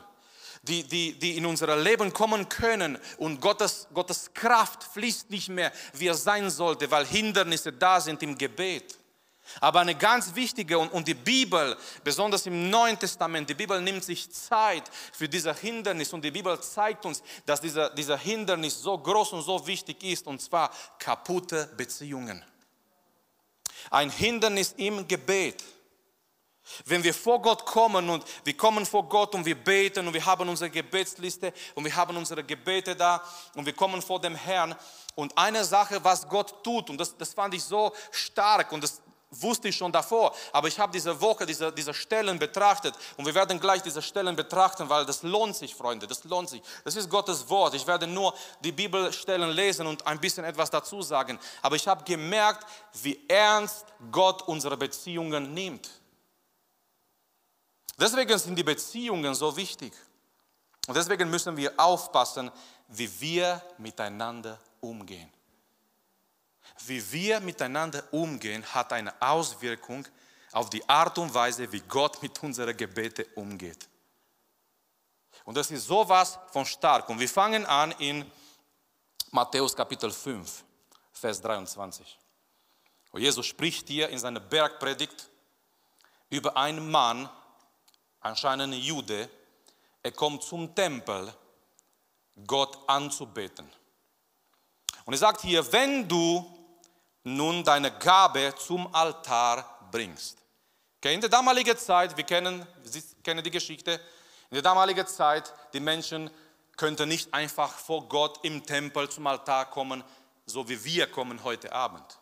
[0.63, 5.71] die, die, die in unser Leben kommen können und Gottes, Gottes Kraft fließt nicht mehr,
[5.93, 8.97] wie es sein sollte, weil Hindernisse da sind im Gebet.
[9.62, 14.03] Aber eine ganz wichtige und, und die Bibel, besonders im Neuen Testament, die Bibel nimmt
[14.03, 18.97] sich Zeit für dieses Hindernis und die Bibel zeigt uns, dass dieser, dieser Hindernis so
[18.97, 22.43] groß und so wichtig ist und zwar kaputte Beziehungen.
[23.91, 25.63] Ein Hindernis im Gebet.
[26.86, 30.25] Wenn wir vor Gott kommen und wir kommen vor Gott und wir beten und wir
[30.25, 34.75] haben unsere Gebetsliste und wir haben unsere Gebete da und wir kommen vor dem Herrn
[35.13, 38.99] und eine Sache, was Gott tut und das, das fand ich so stark und das,
[39.41, 43.36] wusste ich schon davor, aber ich habe diese Woche diese, diese Stellen betrachtet und wir
[43.36, 46.62] werden gleich diese Stellen betrachten, weil das lohnt sich, Freunde, das lohnt sich.
[46.84, 47.74] Das ist Gottes Wort.
[47.74, 52.04] Ich werde nur die Bibelstellen lesen und ein bisschen etwas dazu sagen, aber ich habe
[52.04, 52.65] gemerkt,
[53.02, 55.89] wie ernst Gott unsere Beziehungen nimmt.
[57.98, 59.93] Deswegen sind die Beziehungen so wichtig.
[60.88, 62.52] Und deswegen müssen wir aufpassen,
[62.89, 65.35] wie wir miteinander umgehen
[66.85, 70.05] wie wir miteinander umgehen, hat eine Auswirkung
[70.51, 73.88] auf die Art und Weise, wie Gott mit unseren Gebeten umgeht.
[75.43, 77.09] Und das ist sowas von stark.
[77.09, 78.29] Und wir fangen an in
[79.31, 80.63] Matthäus Kapitel 5,
[81.11, 82.17] Vers 23.
[83.11, 85.29] Und Jesus spricht hier in seiner Bergpredigt
[86.29, 87.29] über einen Mann,
[88.21, 89.29] anscheinend ein Jude,
[90.01, 91.33] er kommt zum Tempel,
[92.45, 93.69] Gott anzubeten.
[95.05, 96.54] Und er sagt hier, wenn du
[97.25, 100.38] nun deine Gabe zum Altar bringst.
[100.97, 103.99] Okay, in der damaligen Zeit, wir kennen, Sie kennen die Geschichte,
[104.49, 106.29] in der damaligen Zeit, die Menschen
[106.77, 110.03] könnten nicht einfach vor Gott im Tempel zum Altar kommen,
[110.45, 112.19] so wie wir kommen heute Abend.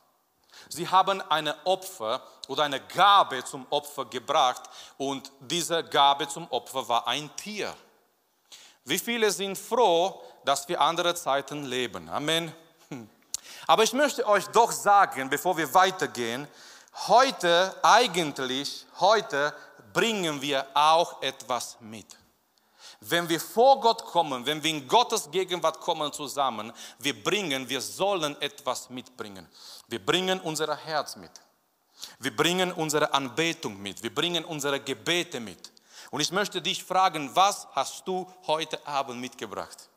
[0.69, 4.63] Sie haben eine Opfer oder eine Gabe zum Opfer gebracht
[4.97, 7.75] und diese Gabe zum Opfer war ein Tier.
[8.85, 12.07] Wie viele sind froh, dass wir andere Zeiten leben?
[12.09, 12.53] Amen.
[13.67, 16.47] Aber ich möchte euch doch sagen, bevor wir weitergehen,
[17.08, 19.54] heute eigentlich, heute
[19.93, 22.06] bringen wir auch etwas mit.
[22.99, 27.82] Wenn wir vor Gott kommen, wenn wir in Gottes Gegenwart kommen zusammen, wir bringen, wir
[27.82, 29.47] sollen etwas mitbringen.
[29.88, 31.32] Wir bringen unser Herz mit.
[32.19, 34.02] Wir bringen unsere Anbetung mit.
[34.02, 35.71] Wir bringen unsere Gebete mit.
[36.12, 39.89] Und ich möchte dich fragen, was hast du heute Abend mitgebracht?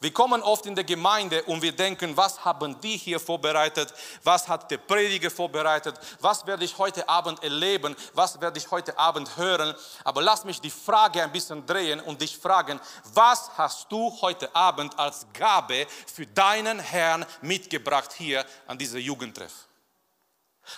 [0.00, 3.92] Wir kommen oft in der Gemeinde und wir denken, was haben die hier vorbereitet?
[4.22, 5.98] Was hat der Prediger vorbereitet?
[6.20, 7.94] Was werde ich heute Abend erleben?
[8.12, 9.74] Was werde ich heute Abend hören?
[10.04, 12.80] Aber lass mich die Frage ein bisschen drehen und dich fragen,
[13.12, 19.52] was hast du heute Abend als Gabe für deinen Herrn mitgebracht hier an dieser Jugendtreff?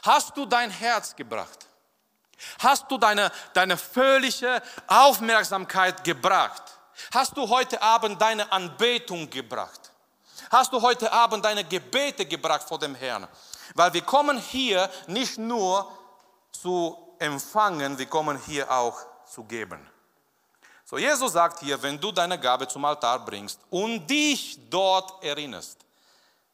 [0.03, 1.67] Hast du dein Herz gebracht?
[2.59, 6.76] Hast du deine, deine völlige Aufmerksamkeit gebracht?
[7.13, 9.93] Hast du heute Abend deine Anbetung gebracht?
[10.51, 13.27] Hast du heute Abend deine Gebete gebracht vor dem Herrn?
[13.75, 15.91] Weil wir kommen hier nicht nur
[16.53, 19.91] zu empfangen, wir kommen hier auch zu geben.
[20.85, 25.79] So, Jesus sagt hier, wenn du deine Gabe zum Altar bringst und dich dort erinnerst.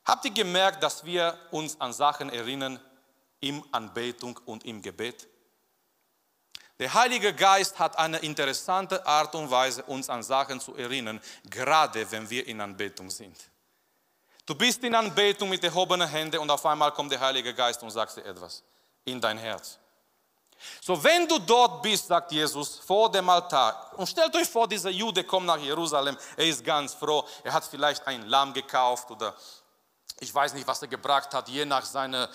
[0.05, 2.81] Habt ihr gemerkt, dass wir uns an Sachen erinnern
[3.40, 5.28] im Anbetung und im Gebet?
[6.79, 12.11] Der Heilige Geist hat eine interessante Art und Weise, uns an Sachen zu erinnern, gerade
[12.11, 13.37] wenn wir in Anbetung sind.
[14.45, 17.91] Du bist in Anbetung mit erhobenen Händen und auf einmal kommt der Heilige Geist und
[17.91, 18.63] sagt dir etwas
[19.05, 19.79] in dein Herz.
[20.81, 24.91] So, wenn du dort bist, sagt Jesus, vor dem Altar, und stellt euch vor, dieser
[24.91, 29.35] Jude kommt nach Jerusalem, er ist ganz froh, er hat vielleicht ein Lamm gekauft oder
[30.21, 32.29] ich weiß nicht, was er gebracht hat, je nach, seine,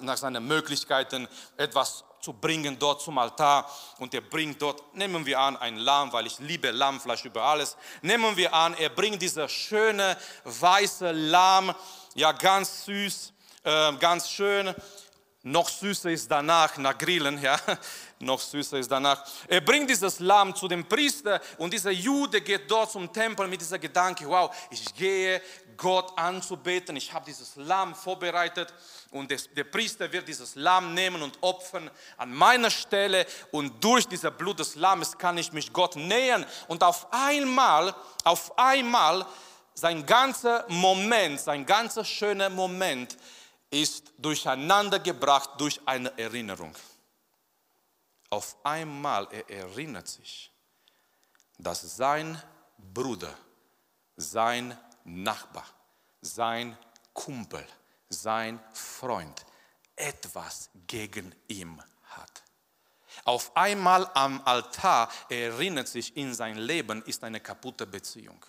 [0.00, 3.68] nach seinen Möglichkeiten etwas zu bringen dort zum Altar.
[3.98, 7.76] Und er bringt dort, nehmen wir an, ein Lamm, weil ich liebe Lammfleisch über alles.
[8.00, 11.74] Nehmen wir an, er bringt dieses schöne weiße Lamm,
[12.14, 13.32] ja ganz süß,
[13.64, 14.72] äh, ganz schön.
[15.44, 17.58] Noch süßer ist danach, nach Grillen, ja,
[18.20, 19.24] noch süßer ist danach.
[19.48, 23.60] Er bringt dieses Lamm zu dem Priester und dieser Jude geht dort zum Tempel mit
[23.60, 25.42] dieser Gedanke, wow, ich gehe
[25.76, 28.72] Gott anzubeten, ich habe dieses Lamm vorbereitet
[29.10, 33.26] und des, der Priester wird dieses Lamm nehmen und opfern an meiner Stelle.
[33.50, 36.46] Und durch dieses Blut des Lammes kann ich mich Gott nähern.
[36.68, 39.26] Und auf einmal, auf einmal
[39.74, 43.16] sein ganzer Moment, sein ganzer schöner Moment
[43.70, 46.74] ist durcheinander gebracht durch eine Erinnerung.
[48.30, 50.50] Auf einmal er erinnert sich,
[51.58, 52.40] dass sein
[52.78, 53.34] Bruder,
[54.16, 55.66] sein Nachbar,
[56.20, 56.76] sein
[57.12, 57.66] Kumpel,
[58.08, 59.44] sein Freund
[59.96, 62.42] etwas gegen ihn hat.
[63.24, 68.44] Auf einmal am Altar erinnert sich in sein Leben ist eine kaputte Beziehung.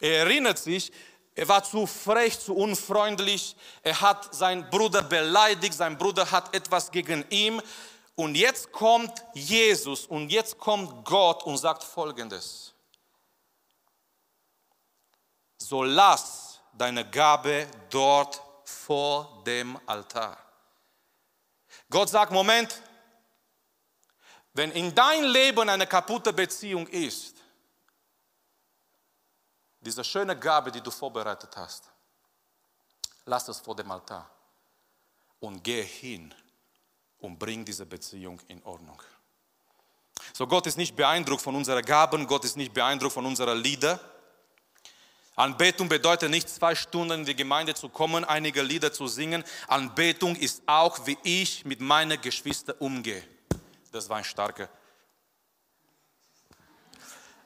[0.00, 0.92] Er erinnert sich,
[1.34, 6.90] er war zu frech, zu unfreundlich, er hat seinen Bruder beleidigt, sein Bruder hat etwas
[6.90, 7.60] gegen ihn.
[8.14, 12.72] Und jetzt kommt Jesus und jetzt kommt Gott und sagt folgendes.
[15.68, 20.38] So lass deine Gabe dort vor dem Altar.
[21.90, 22.80] Gott sagt, Moment,
[24.54, 27.34] wenn in dein Leben eine kaputte Beziehung ist,
[29.80, 31.90] diese schöne Gabe, die du vorbereitet hast,
[33.24, 34.30] lass es vor dem Altar
[35.40, 36.32] und geh hin
[37.18, 39.02] und bring diese Beziehung in Ordnung.
[40.32, 43.98] So, Gott ist nicht beeindruckt von unseren Gaben, Gott ist nicht beeindruckt von unseren Liedern.
[45.36, 49.44] Anbetung bedeutet nicht zwei Stunden in die Gemeinde zu kommen, einige Lieder zu singen.
[49.68, 53.22] Anbetung ist auch, wie ich mit meinen Geschwistern umgehe.
[53.92, 54.70] Das war ein starker.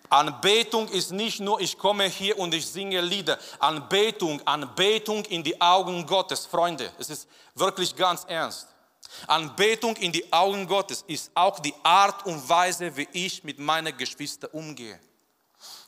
[0.08, 3.38] Anbetung ist nicht nur, ich komme hier und ich singe Lieder.
[3.58, 6.92] Anbetung, Anbetung in die Augen Gottes, Freunde.
[6.98, 8.68] Es ist wirklich ganz ernst.
[9.26, 13.96] Anbetung in die Augen Gottes ist auch die Art und Weise, wie ich mit meinen
[13.96, 14.98] Geschwistern umgehe.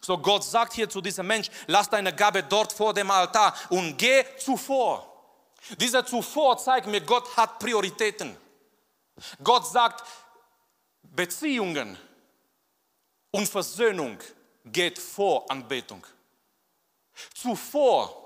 [0.05, 3.97] So Gott sagt hier zu diesem Mensch, lass deine Gabe dort vor dem Altar und
[3.97, 5.09] geh zuvor.
[5.79, 8.37] Dieser zuvor zeigt mir, Gott hat Prioritäten.
[9.43, 10.05] Gott sagt,
[11.03, 11.97] Beziehungen
[13.31, 14.19] und Versöhnung
[14.65, 16.05] geht vor Anbetung.
[17.35, 18.17] Zuvor,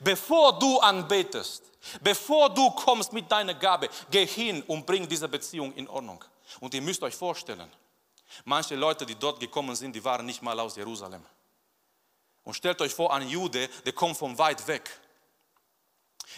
[0.00, 1.64] bevor du anbetest,
[2.00, 6.24] bevor du kommst mit deiner Gabe, geh hin und bring diese Beziehung in Ordnung.
[6.60, 7.70] Und ihr müsst euch vorstellen,
[8.44, 11.24] manche Leute, die dort gekommen sind, die waren nicht mal aus Jerusalem.
[12.42, 14.90] Und stellt euch vor, ein Jude, der kommt von weit weg.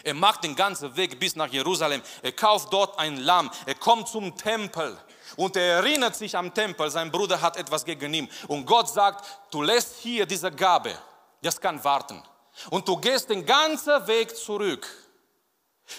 [0.03, 2.01] Er macht den ganzen Weg bis nach Jerusalem.
[2.21, 3.51] Er kauft dort ein Lamm.
[3.65, 4.97] Er kommt zum Tempel.
[5.35, 8.29] Und er erinnert sich am Tempel, sein Bruder hat etwas gegen ihn.
[8.47, 10.97] Und Gott sagt, du lässt hier diese Gabe.
[11.41, 12.21] Das kann warten.
[12.69, 14.87] Und du gehst den ganzen Weg zurück.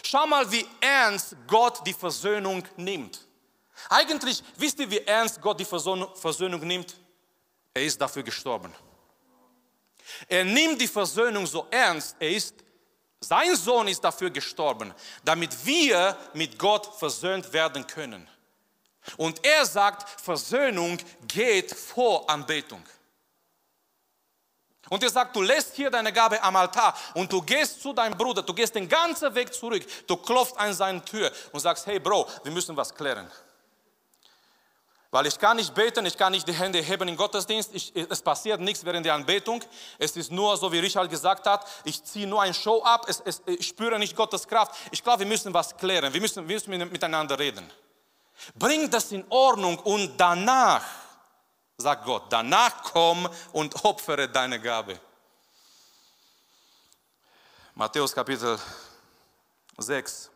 [0.03, 3.27] Schau mal, wie ernst Gott die Versöhnung nimmt.
[3.89, 6.97] Eigentlich, wisst ihr, wie ernst Gott die Versöhnung nimmt?
[7.73, 8.73] Er ist dafür gestorben.
[10.29, 12.55] Er nimmt die Versöhnung so ernst, er ist
[13.21, 14.93] sein Sohn ist dafür gestorben,
[15.25, 18.29] damit wir mit Gott versöhnt werden können.
[19.17, 22.85] Und er sagt, Versöhnung geht vor Anbetung.
[24.91, 28.17] Und er sagt, du lässt hier deine Gabe am Altar und du gehst zu deinem
[28.17, 31.99] Bruder, du gehst den ganzen Weg zurück, du klopfst an seine Tür und sagst, hey
[31.99, 33.31] Bro, wir müssen was klären.
[35.15, 38.21] Weil ich kann nicht beten, ich kann nicht die Hände heben im Gottesdienst, ich, es
[38.21, 39.63] passiert nichts während der Anbetung.
[39.97, 43.23] Es ist nur, so wie Richard gesagt hat, ich ziehe nur ein Show ab, es,
[43.25, 44.75] es, ich spüre nicht Gottes Kraft.
[44.91, 47.71] Ich glaube, wir müssen was klären, wir müssen, wir müssen miteinander reden.
[48.57, 50.83] Bring das in Ordnung und danach,
[51.77, 54.99] sagt Gott, danach komm und opfere deine Gabe.
[57.77, 58.59] Matthäus Kapitel
[59.79, 60.29] 6,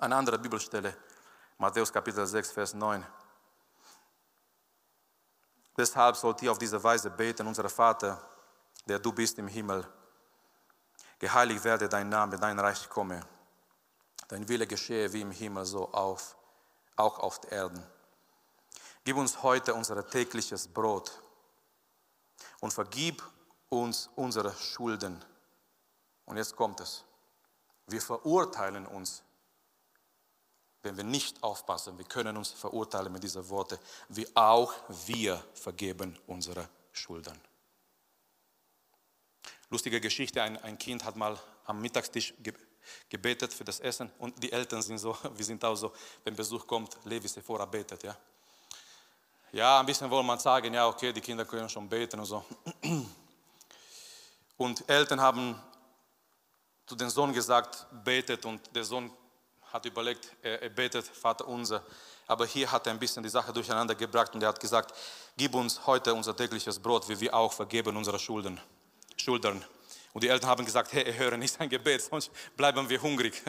[0.00, 0.96] eine andere Bibelstelle.
[1.56, 3.06] Matthäus Kapitel 6, Vers 9.
[5.76, 8.20] Deshalb sollt ihr auf diese Weise beten, unser Vater,
[8.86, 9.86] der du bist im Himmel.
[11.18, 13.20] Geheiligt werde dein Name, dein Reich komme.
[14.28, 16.36] Dein Wille geschehe wie im Himmel, so auf,
[16.96, 17.86] auch auf der Erden.
[19.04, 21.22] Gib uns heute unser tägliches Brot
[22.60, 23.22] und vergib
[23.68, 25.24] uns unsere Schulden.
[26.24, 27.04] Und jetzt kommt es.
[27.86, 29.22] Wir verurteilen uns
[30.86, 34.72] wenn wir nicht aufpassen, wir können uns verurteilen mit diesen Worten, wie auch
[35.06, 37.38] wir vergeben unsere Schulden.
[39.68, 42.32] Lustige Geschichte, ein, ein Kind hat mal am Mittagstisch
[43.08, 46.66] gebetet für das Essen und die Eltern sind so, wir sind auch so, wenn Besuch
[46.66, 48.16] kommt, Levi Sephora betet, ja.
[49.52, 52.44] Ja, ein bisschen wollen man sagen, ja, okay, die Kinder können schon beten und so.
[54.56, 55.60] Und Eltern haben
[56.86, 59.10] zu dem Sohn gesagt, betet und der Sohn
[59.76, 61.82] hat überlegt, er, betet Vater unser.
[62.26, 64.94] Aber hier hat er ein bisschen die Sache durcheinander gebracht und er hat gesagt,
[65.36, 68.58] gib uns heute unser tägliches Brot, wie wir auch vergeben unsere Schulden,
[69.16, 69.62] Schultern.
[70.14, 73.42] Und die Eltern haben gesagt, hey, höre nicht sein Gebet, sonst bleiben wir hungrig.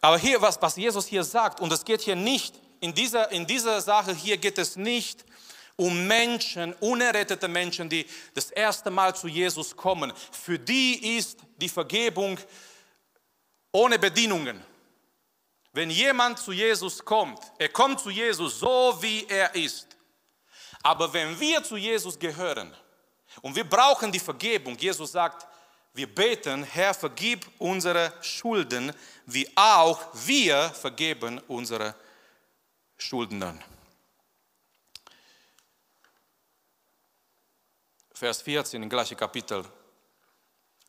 [0.00, 3.46] Aber hier, was, was Jesus hier sagt, und es geht hier nicht, in dieser, in
[3.46, 5.24] dieser Sache hier geht es nicht
[5.76, 10.12] um Menschen, unerrettete Menschen, die das erste Mal zu Jesus kommen.
[10.32, 12.36] Für die ist die Vergebung
[13.70, 14.71] ohne Bedienungen.
[15.72, 19.88] Wenn jemand zu Jesus kommt, er kommt zu Jesus so, wie er ist.
[20.82, 22.76] Aber wenn wir zu Jesus gehören
[23.40, 25.46] und wir brauchen die Vergebung, Jesus sagt,
[25.94, 28.92] wir beten, Herr, vergib unsere Schulden,
[29.26, 31.94] wie auch wir vergeben unsere
[32.96, 33.62] Schuldnern.
[38.14, 39.64] Vers 14 im gleichen Kapitel.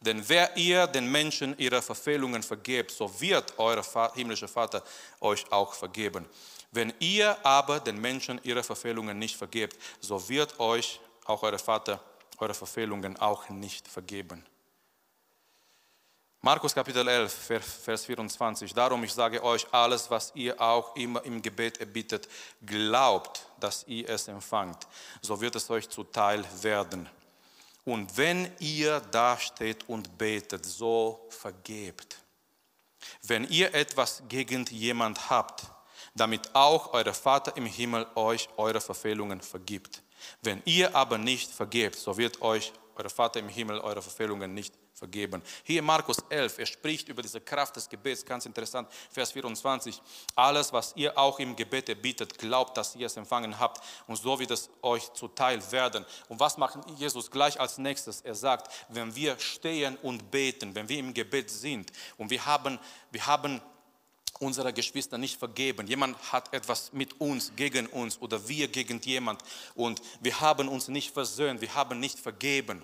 [0.05, 3.83] Denn wer ihr den Menschen ihre Verfehlungen vergebt, so wird euer
[4.15, 4.83] himmlischer Vater
[5.21, 6.25] euch auch vergeben.
[6.71, 12.01] Wenn ihr aber den Menschen ihre Verfehlungen nicht vergebt, so wird euch auch euer Vater
[12.37, 14.45] eure Verfehlungen auch nicht vergeben.
[16.41, 18.73] Markus Kapitel 11, Vers 24.
[18.73, 22.27] Darum, ich sage euch, alles, was ihr auch immer im Gebet erbittet,
[22.65, 24.85] glaubt, dass ihr es empfangt,
[25.21, 27.09] so wird es euch zuteil werden.
[27.85, 32.17] Und wenn ihr dasteht und betet, so vergebt.
[33.21, 35.63] Wenn ihr etwas gegen jemand habt,
[36.15, 40.01] damit auch euer Vater im Himmel euch eure Verfehlungen vergibt.
[40.41, 44.73] Wenn ihr aber nicht vergebt, so wird euch euer Vater im Himmel eure Verfehlungen nicht
[45.03, 45.41] vergeben.
[45.63, 50.01] Hier Markus 11, er spricht über diese Kraft des Gebets, ganz interessant, Vers 24.
[50.33, 54.39] Alles, was ihr auch im Gebet bietet, glaubt, dass ihr es empfangen habt und so
[54.39, 56.05] wird es euch zuteil werden.
[56.29, 58.21] Und was macht Jesus gleich als nächstes?
[58.21, 62.79] Er sagt, wenn wir stehen und beten, wenn wir im Gebet sind und wir haben,
[63.11, 63.59] wir haben
[64.39, 65.85] unsere Geschwister nicht vergeben.
[65.85, 69.41] Jemand hat etwas mit uns, gegen uns oder wir gegen jemand
[69.75, 72.81] und wir haben uns nicht versöhnt, wir haben nicht vergeben.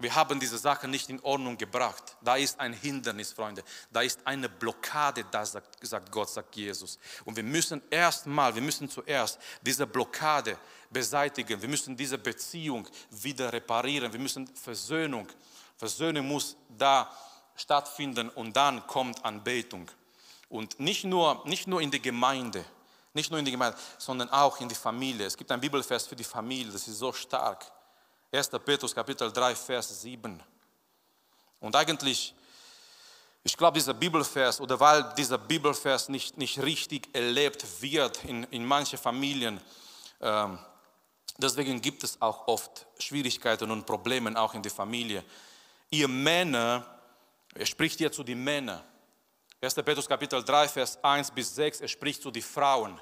[0.00, 2.16] Wir haben diese Sache nicht in Ordnung gebracht.
[2.22, 3.64] Da ist ein Hindernis, Freunde.
[3.90, 7.00] Da ist eine Blockade, da sagt, sagt Gott, sagt Jesus.
[7.24, 10.56] Und wir müssen erstmal, wir müssen zuerst diese Blockade
[10.88, 11.60] beseitigen.
[11.60, 14.12] Wir müssen diese Beziehung wieder reparieren.
[14.12, 15.26] Wir müssen Versöhnung.
[15.76, 17.12] Versöhnung muss da
[17.56, 19.90] stattfinden und dann kommt Anbetung.
[20.48, 22.64] Und nicht nur, nicht nur in der Gemeinde,
[23.14, 25.26] nicht nur in die Gemeinde, sondern auch in die Familie.
[25.26, 27.66] Es gibt ein Bibelvers für die Familie, das ist so stark.
[28.30, 28.50] 1.
[28.62, 30.42] Petrus Kapitel 3, Vers 7.
[31.60, 32.34] Und eigentlich,
[33.42, 38.66] ich glaube, dieser Bibelvers, oder weil dieser Bibelvers nicht, nicht richtig erlebt wird in, in
[38.66, 39.58] manchen Familien,
[40.20, 40.58] ähm,
[41.38, 45.24] deswegen gibt es auch oft Schwierigkeiten und Probleme auch in der Familie.
[45.88, 46.84] Ihr Männer,
[47.54, 48.84] er spricht hier zu den Männern.
[49.62, 49.74] 1.
[49.76, 53.00] Petrus Kapitel 3, Vers 1 bis 6, er spricht zu den Frauen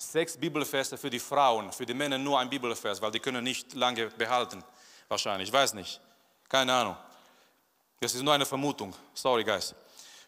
[0.00, 3.74] sechs Bibelverse für die Frauen, für die Männer nur ein Bibelvers, weil die können nicht
[3.74, 4.64] lange behalten,
[5.08, 6.00] wahrscheinlich, ich weiß nicht,
[6.48, 6.96] keine Ahnung.
[8.00, 9.74] Das ist nur eine Vermutung, sorry guys.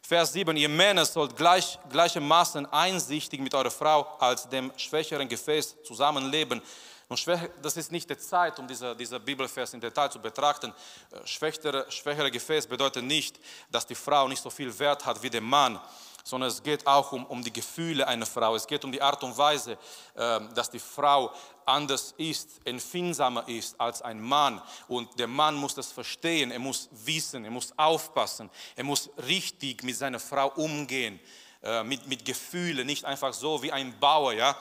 [0.03, 5.83] Vers 7, ihr Männer sollt gleich, gleichermaßen einsichtig mit eurer Frau als dem schwächeren Gefäß
[5.85, 6.61] zusammenleben.
[7.09, 7.27] Und
[7.63, 10.73] das ist nicht die Zeit, um diese, diese Bibelvers in Detail zu betrachten.
[11.11, 13.39] Äh, schwächere, schwächere Gefäß bedeutet nicht,
[13.71, 15.79] dass die Frau nicht so viel Wert hat wie der Mann
[16.25, 18.55] sondern es geht auch um, um die Gefühle einer Frau.
[18.55, 19.79] Es geht um die Art und Weise,
[20.15, 21.33] äh, dass die Frau
[21.67, 24.61] anders ist, empfindsamer ist als ein Mann.
[24.89, 29.83] Und der Mann muss das verstehen, er muss wissen, er muss aufpassen, er muss richtig
[29.83, 31.21] mit seiner Frau umgehen,
[31.63, 34.33] äh, mit, mit Gefühlen, nicht einfach so wie ein Bauer.
[34.33, 34.57] Ja?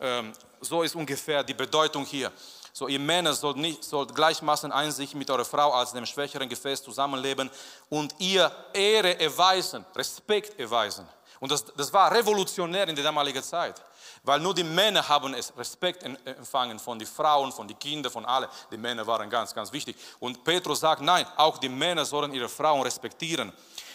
[0.00, 2.32] Ähm, so ist ungefähr die Bedeutung hier.
[2.78, 6.82] So, ihr Männer sollt, nicht, sollt gleichmaßen Einsicht mit eurer Frau als dem schwächeren Gefäß
[6.82, 7.50] zusammenleben
[7.88, 11.08] und ihr Ehre erweisen, Respekt erweisen.
[11.40, 13.82] Und das, das war revolutionär in der damaligen Zeit,
[14.22, 18.26] weil nur die Männer haben es Respekt empfangen von den Frauen, von den Kindern, von
[18.26, 18.50] allen.
[18.70, 19.96] Die Männer waren ganz, ganz wichtig.
[20.20, 23.54] Und Petrus sagt, nein, auch die Männer sollen ihre Frauen respektieren,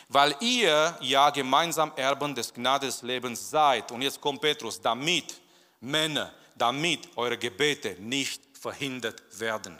[0.09, 3.91] weil ihr ja gemeinsam Erben des Gnadeslebens seid.
[3.91, 5.39] Und jetzt kommt Petrus, damit
[5.79, 9.79] Männer, damit eure Gebete nicht verhindert werden.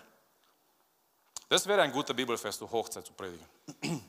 [1.48, 3.46] Das wäre ein guter Bibelfest zur Hochzeit zu predigen.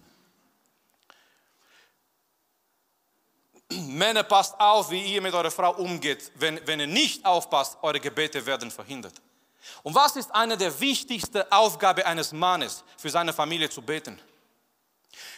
[3.69, 6.33] Männer, passt auf, wie ihr mit eurer Frau umgeht.
[6.37, 9.15] Wenn, wenn ihr nicht aufpasst, eure Gebete werden verhindert.
[9.83, 14.19] Und was ist eine der wichtigsten Aufgaben eines Mannes, für seine Familie zu beten?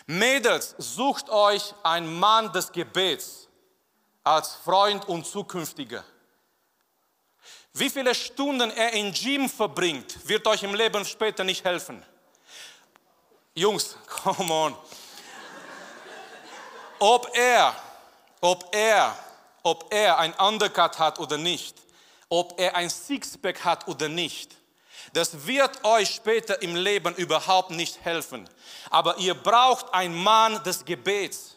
[0.07, 3.49] Mädels, sucht euch einen Mann des Gebets
[4.23, 6.05] als Freund und zukünftiger.
[7.77, 12.05] Wie viele Stunden er im Gym verbringt, wird euch im Leben später nicht helfen.
[13.53, 14.77] Jungs, come on.
[17.01, 17.75] Ob er,
[18.41, 19.19] ob er,
[19.65, 21.77] ob er ein Undercut hat oder nicht,
[22.29, 24.57] ob er ein Sixpack hat oder nicht,
[25.13, 28.49] das wird euch später im Leben überhaupt nicht helfen.
[28.89, 31.57] Aber ihr braucht einen Mann des Gebets.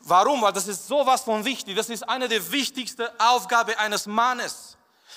[0.00, 0.42] Warum?
[0.42, 1.76] Weil das ist sowas von wichtig.
[1.76, 4.76] Das ist eine der wichtigsten Aufgaben eines Mannes.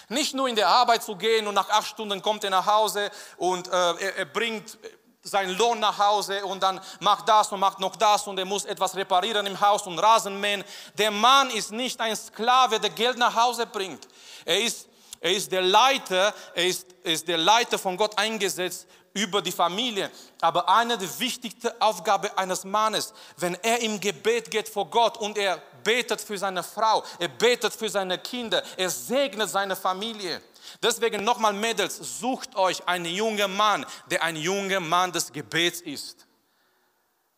[0.09, 3.09] Nicht nur in der Arbeit zu gehen und nach acht Stunden kommt er nach Hause
[3.37, 4.77] und äh, er, er bringt
[5.23, 8.65] seinen Lohn nach Hause und dann macht das und macht noch das und er muss
[8.65, 10.63] etwas reparieren im Haus und Rasen mähen.
[10.97, 14.07] Der Mann ist nicht ein Sklave, der Geld nach Hause bringt.
[14.45, 14.87] Er ist,
[15.19, 19.51] er ist der Leiter, er ist, er ist der Leiter von Gott eingesetzt über die
[19.51, 20.11] Familie.
[20.39, 25.37] Aber eine der wichtigsten Aufgaben eines Mannes, wenn er im Gebet geht vor Gott und
[25.37, 30.41] er betet für seine Frau, er betet für seine Kinder, er segnet seine Familie.
[30.81, 36.27] Deswegen nochmal Mädels, sucht euch einen jungen Mann, der ein junger Mann des Gebets ist.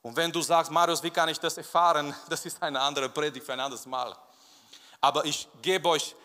[0.02, 2.14] Und wenn du sagst, Marius, wie kann ich das erfahren?
[2.30, 4.16] Das ist eine andere Predigt für ein anderes Mal.
[5.00, 6.16] Aber ich gebe euch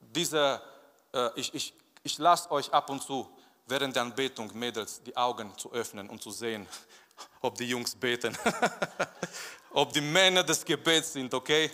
[0.00, 0.60] diese,
[1.12, 3.28] äh, ich, ich, ich lasse euch ab und zu
[3.68, 6.66] während der Anbetung, Mädels, die Augen zu öffnen und zu sehen,
[7.40, 8.36] ob die Jungs beten,
[9.72, 11.70] ob die Männer des Gebets sind, okay?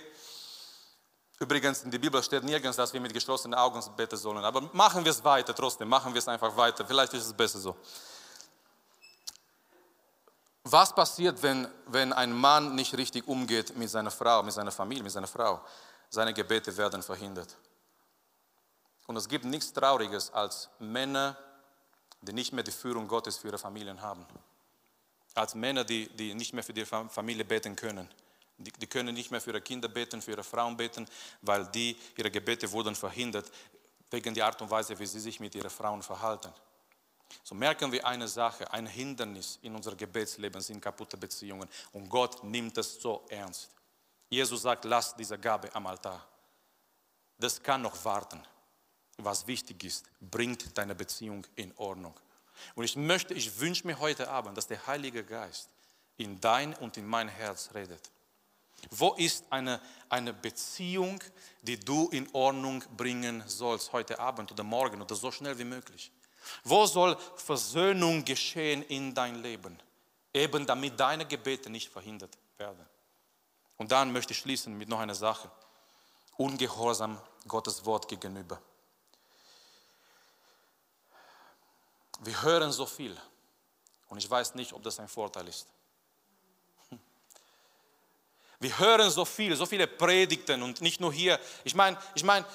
[1.38, 4.44] Übrigens, in der Bibel steht nirgends, dass wir mit geschlossenen Augen beten sollen.
[4.44, 6.84] Aber machen wir es weiter trotzdem, machen wir es einfach weiter.
[6.86, 7.76] Vielleicht ist es besser so.
[10.62, 15.02] Was passiert, wenn, wenn ein Mann nicht richtig umgeht mit seiner Frau, mit seiner Familie,
[15.02, 15.60] mit seiner Frau?
[16.08, 17.54] Seine Gebete werden verhindert.
[19.06, 21.36] Und es gibt nichts Trauriges als Männer,
[22.24, 24.26] die nicht mehr die Führung Gottes für ihre Familien haben.
[25.34, 28.08] Als Männer, die, die nicht mehr für die Familie beten können.
[28.58, 31.06] Die, die können nicht mehr für ihre Kinder beten, für ihre Frauen beten,
[31.42, 33.50] weil die, ihre Gebete wurden verhindert
[34.10, 36.52] wegen der Art und Weise, wie sie sich mit ihren Frauen verhalten.
[37.42, 42.44] so merken wir eine Sache, ein Hindernis in unserem Gebetsleben sind kaputte Beziehungen und Gott
[42.44, 43.70] nimmt es so ernst.
[44.28, 46.24] Jesus sagt, lass diese Gabe am Altar.
[47.38, 48.40] Das kann noch warten.
[49.18, 52.14] Was wichtig ist, bringt deine Beziehung in Ordnung.
[52.74, 55.68] Und ich möchte, ich wünsche mir heute Abend, dass der Heilige Geist
[56.16, 58.10] in dein und in mein Herz redet.
[58.90, 61.22] Wo ist eine, eine Beziehung,
[61.62, 66.12] die du in Ordnung bringen sollst, heute Abend oder morgen oder so schnell wie möglich?
[66.62, 69.78] Wo soll Versöhnung geschehen in dein Leben?
[70.32, 72.84] Eben damit deine Gebete nicht verhindert werden.
[73.76, 75.50] Und dann möchte ich schließen mit noch einer Sache.
[76.36, 78.60] Ungehorsam Gottes Wort gegenüber.
[82.26, 83.16] Wir hören so viel
[84.08, 85.66] und ich weiß nicht, ob das ein Vorteil ist.
[88.60, 91.38] Wir hören so viel, so viele Predigten und nicht nur hier.
[91.64, 92.46] Ich meine, ich meine,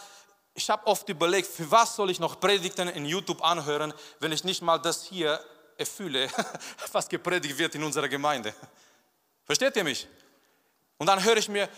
[0.55, 4.43] ich habe oft überlegt, für was soll ich noch Predigten in YouTube anhören, wenn ich
[4.43, 5.39] nicht mal das hier
[5.77, 6.29] erfülle,
[6.91, 8.53] was gepredigt wird in unserer Gemeinde.
[9.45, 10.07] Versteht ihr mich?
[10.97, 11.69] Und dann höre ich mir,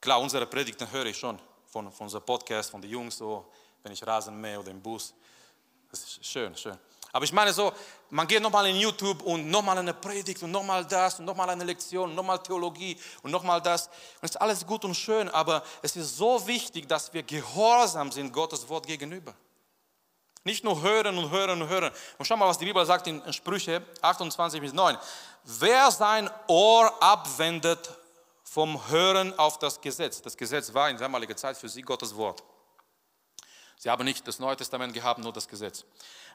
[0.00, 3.50] klar, unsere Predigten höre ich schon von, von unserem Podcast, von den Jungs, so,
[3.82, 5.12] wenn ich Rasen mähe oder im Bus.
[5.90, 6.78] Das ist schön, schön.
[7.12, 7.72] Aber ich meine so,
[8.08, 11.64] man geht nochmal in YouTube und nochmal eine Predigt und nochmal das und nochmal eine
[11.64, 13.88] Lektion und nochmal Theologie und nochmal das.
[13.88, 18.10] Und es ist alles gut und schön, aber es ist so wichtig, dass wir gehorsam
[18.10, 19.34] sind Gottes Wort gegenüber.
[20.44, 21.92] Nicht nur hören und hören und hören.
[22.18, 24.96] Und schau mal, was die Bibel sagt in Sprüche 28 bis 9.
[25.44, 27.90] Wer sein Ohr abwendet
[28.42, 30.20] vom Hören auf das Gesetz.
[30.20, 32.42] Das Gesetz war in damaliger Zeit für sie Gottes Wort.
[33.82, 35.84] Sie haben nicht das Neue Testament gehabt, nur das Gesetz.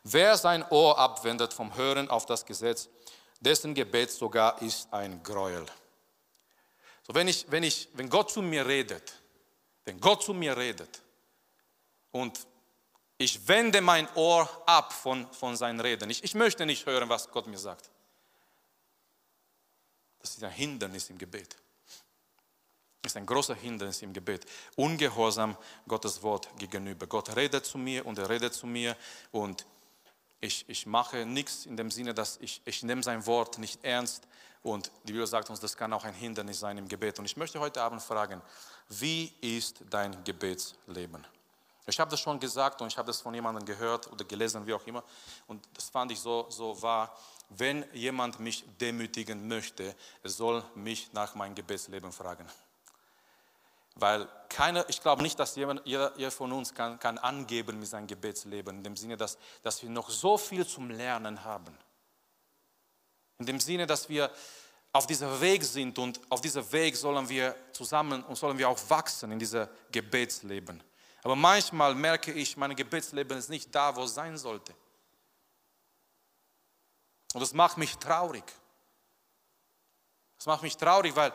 [0.04, 2.90] Wer sein Ohr abwendet vom Hören auf das Gesetz,
[3.40, 5.66] dessen Gebet sogar ist ein Gräuel.
[7.04, 9.14] So, wenn, ich, wenn, ich, wenn Gott zu mir redet,
[9.86, 11.02] wenn Gott zu mir redet
[12.12, 12.46] und
[13.18, 17.32] ich wende mein Ohr ab von, von seinen Reden, ich, ich möchte nicht hören, was
[17.32, 17.90] Gott mir sagt.
[20.20, 21.56] Das ist ein Hindernis im Gebet.
[23.08, 24.46] Ist ein großer Hindernis im Gebet.
[24.76, 25.56] Ungehorsam
[25.88, 27.08] Gottes Wort gegenüber.
[27.08, 28.98] Gott redet zu mir und er redet zu mir
[29.32, 29.66] und
[30.42, 34.28] ich, ich mache nichts in dem Sinne, dass ich, ich nehme sein Wort nicht ernst
[34.62, 37.18] und die Bibel sagt uns, das kann auch ein Hindernis sein im Gebet.
[37.18, 38.42] Und ich möchte heute Abend fragen,
[38.90, 41.26] wie ist dein Gebetsleben?
[41.86, 44.74] Ich habe das schon gesagt und ich habe das von jemandem gehört oder gelesen, wie
[44.74, 45.02] auch immer.
[45.48, 47.18] Und das fand ich so, so wahr.
[47.48, 52.46] Wenn jemand mich demütigen möchte, er soll mich nach meinem Gebetsleben fragen.
[54.00, 57.88] Weil keiner, ich glaube nicht, dass jemand, jeder, jeder von uns kann, kann angeben mit
[57.88, 61.76] seinem Gebetsleben, in dem Sinne, dass, dass wir noch so viel zum Lernen haben.
[63.40, 64.32] In dem Sinne, dass wir
[64.94, 68.80] auf diesem Weg sind und auf diesem Weg sollen wir zusammen und sollen wir auch
[68.90, 70.82] wachsen in diesem Gebetsleben.
[71.24, 74.74] Aber manchmal merke ich, mein Gebetsleben ist nicht da, wo es sein sollte.
[77.34, 78.46] Und das macht mich traurig.
[80.38, 81.34] Das macht mich traurig, weil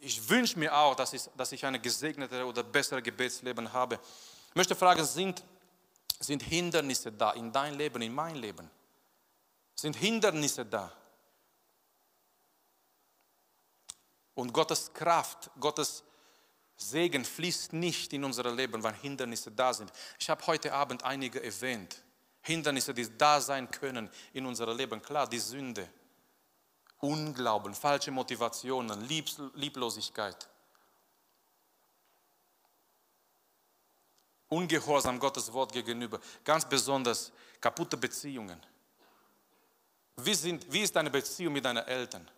[0.00, 3.98] ich wünsche mir auch, dass ich, dass ich ein gesegnetes oder besseres Gebetsleben habe.
[4.48, 5.44] Ich möchte fragen, sind,
[6.18, 8.68] sind Hindernisse da in dein Leben, in mein Leben?
[9.74, 10.92] Sind Hindernisse da?
[14.34, 16.02] Und Gottes Kraft, Gottes
[16.76, 19.92] Segen fließt nicht in unser Leben, weil Hindernisse da sind.
[20.18, 22.02] Ich habe heute Abend einige erwähnt.
[22.40, 25.02] Hindernisse, die da sein können in unserem Leben.
[25.02, 25.86] Klar, die Sünde,
[27.00, 30.48] Unglauben, falsche Motivationen, Lieblosigkeit.
[34.48, 38.60] Ungehorsam Gottes Wort gegenüber, ganz besonders kaputte Beziehungen.
[40.16, 42.28] Wie, sind, wie ist deine Beziehung mit deinen Eltern?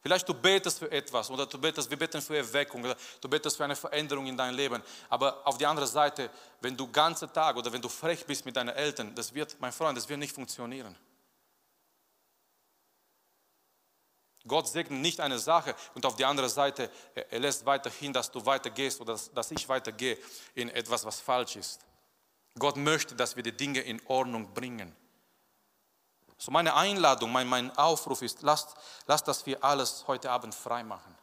[0.00, 3.56] Vielleicht du betest für etwas oder du betest, wir beten für Erweckung oder du betest
[3.56, 4.80] für eine Veränderung in deinem Leben.
[5.08, 6.30] Aber auf die andere Seite,
[6.60, 9.72] wenn du ganze Tag oder wenn du frech bist mit deinen Eltern, das wird, mein
[9.72, 10.96] Freund, das wird nicht funktionieren.
[14.46, 18.44] Gott segnet nicht eine Sache und auf die andere Seite, er lässt weiterhin, dass du
[18.46, 20.18] weitergehst oder dass ich weitergehe
[20.54, 21.80] in etwas, was falsch ist.
[22.58, 24.94] Gott möchte, dass wir die Dinge in Ordnung bringen.
[26.38, 28.74] So meine Einladung, mein, mein Aufruf ist, lasst,
[29.06, 31.16] lasst, dass wir alles heute Abend frei machen.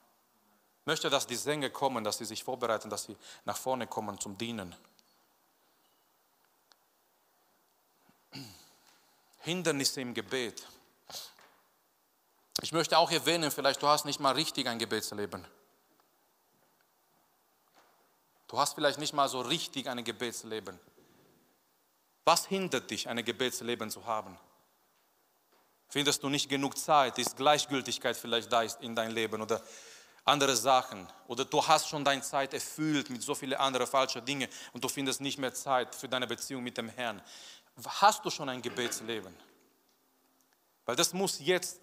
[0.81, 3.15] Ich möchte, dass die Sänger kommen, dass sie sich vorbereiten, dass sie
[3.45, 4.75] nach vorne kommen zum Dienen.
[9.39, 10.65] Hindernisse im Gebet.
[12.63, 15.45] Ich möchte auch erwähnen, vielleicht du hast nicht mal richtig ein Gebetsleben.
[18.47, 20.79] Du hast vielleicht nicht mal so richtig ein Gebetsleben.
[22.23, 24.39] Was hindert dich, ein Gebetsleben zu haben?
[25.89, 27.17] Findest du nicht genug Zeit?
[27.17, 29.61] Ist Gleichgültigkeit vielleicht da in deinem Leben oder
[30.23, 31.05] andere Sachen?
[31.27, 34.87] Oder du hast schon deine Zeit erfüllt mit so vielen anderen falschen Dingen und du
[34.87, 37.21] findest nicht mehr Zeit für deine Beziehung mit dem Herrn.
[37.85, 39.35] Hast du schon ein Gebetsleben?
[40.85, 41.81] Weil das muss jetzt,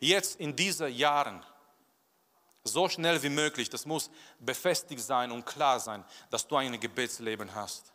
[0.00, 1.44] jetzt in diesen Jahren,
[2.64, 7.54] so schnell wie möglich, das muss befestigt sein und klar sein, dass du ein Gebetsleben
[7.54, 7.92] hast.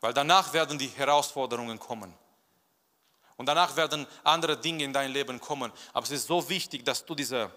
[0.00, 2.14] Weil danach werden die Herausforderungen kommen.
[3.36, 5.72] Und danach werden andere Dinge in dein Leben kommen.
[5.92, 7.50] Aber es ist so wichtig, dass du diese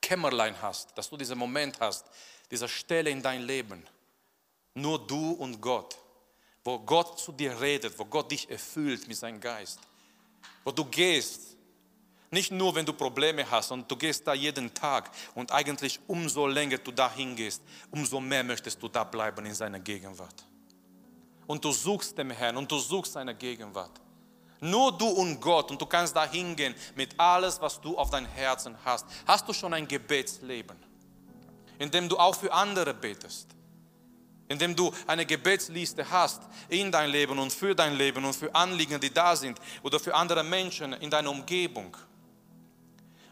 [0.00, 2.06] Kämmerlein hast, dass du diesen Moment hast,
[2.50, 3.84] diese Stelle in dein Leben.
[4.74, 5.96] Nur du und Gott.
[6.64, 9.78] Wo Gott zu dir redet, wo Gott dich erfüllt mit seinem Geist.
[10.64, 11.56] Wo du gehst.
[12.30, 16.46] Nicht nur, wenn du Probleme hast und du gehst da jeden Tag und eigentlich umso
[16.46, 20.44] länger du da hingehst, umso mehr möchtest du da bleiben in seiner Gegenwart.
[21.46, 24.00] Und du suchst dem Herrn und du suchst seine Gegenwart.
[24.60, 28.26] Nur du und Gott und du kannst da hingehen mit alles, was du auf dein
[28.26, 29.06] Herzen hast.
[29.26, 30.76] Hast du schon ein Gebetsleben,
[31.78, 33.55] in dem du auch für andere betest?
[34.48, 38.54] In dem du eine Gebetsliste hast in dein Leben und für dein Leben und für
[38.54, 41.96] Anliegen, die da sind oder für andere Menschen in deiner Umgebung.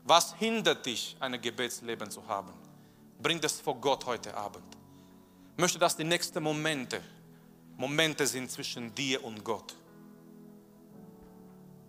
[0.03, 2.53] Was hindert dich, ein Gebetsleben zu haben?
[3.23, 4.65] Bring das vor Gott heute Abend.
[5.57, 7.01] Möchte, dass die nächsten Momente
[7.77, 9.75] Momente sind zwischen dir und Gott.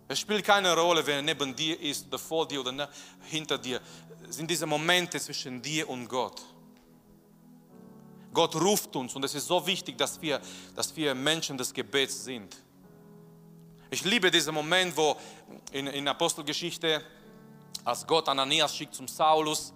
[0.08, 2.88] Es spielt keine Rolle, wer neben dir ist, oder vor dir oder
[3.24, 3.80] hinter dir.
[4.28, 6.42] Es sind diese Momente zwischen dir und Gott.
[8.36, 10.42] Gott ruft uns und es ist so wichtig, dass wir,
[10.74, 12.54] dass wir Menschen des Gebets sind.
[13.88, 15.16] Ich liebe diesen Moment, wo
[15.72, 17.02] in, in Apostelgeschichte,
[17.82, 19.72] als Gott Ananias schickt zum Saulus,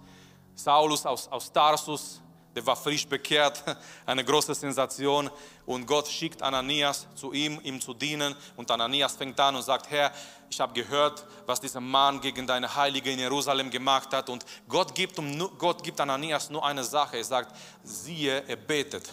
[0.53, 2.21] Saulus aus, aus Tarsus,
[2.55, 3.63] der war frisch bekehrt,
[4.05, 5.29] eine große Sensation.
[5.65, 8.35] Und Gott schickt Ananias zu ihm, ihm zu dienen.
[8.55, 10.11] Und Ananias fängt an und sagt, Herr,
[10.49, 14.29] ich habe gehört, was dieser Mann gegen deine Heilige in Jerusalem gemacht hat.
[14.29, 15.19] Und Gott gibt,
[15.57, 17.17] Gott gibt Ananias nur eine Sache.
[17.17, 19.09] Er sagt, siehe, er betet.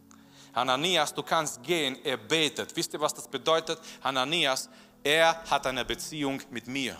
[0.52, 2.76] Ananias, du kannst gehen, er betet.
[2.76, 3.78] Wisst ihr, was das bedeutet?
[4.02, 4.68] Ananias,
[5.02, 6.96] er hat eine Beziehung mit mir.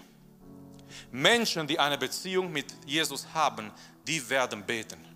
[1.11, 3.71] Menschen, die eine Beziehung mit Jesus haben,
[4.07, 5.12] die werden beten.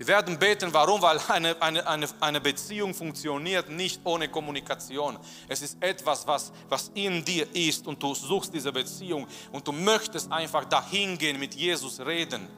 [0.00, 1.02] Wir werden beten, warum?
[1.02, 5.18] Weil eine, eine, eine, eine Beziehung funktioniert nicht ohne Kommunikation.
[5.46, 9.72] Es ist etwas, was, was in dir ist und du suchst diese Beziehung und du
[9.72, 12.48] möchtest einfach dahin gehen, mit Jesus reden,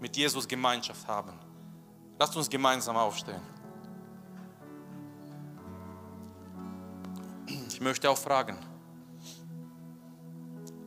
[0.00, 1.38] mit Jesus Gemeinschaft haben.
[2.18, 3.42] Lasst uns gemeinsam aufstehen.
[7.68, 8.58] Ich möchte auch fragen,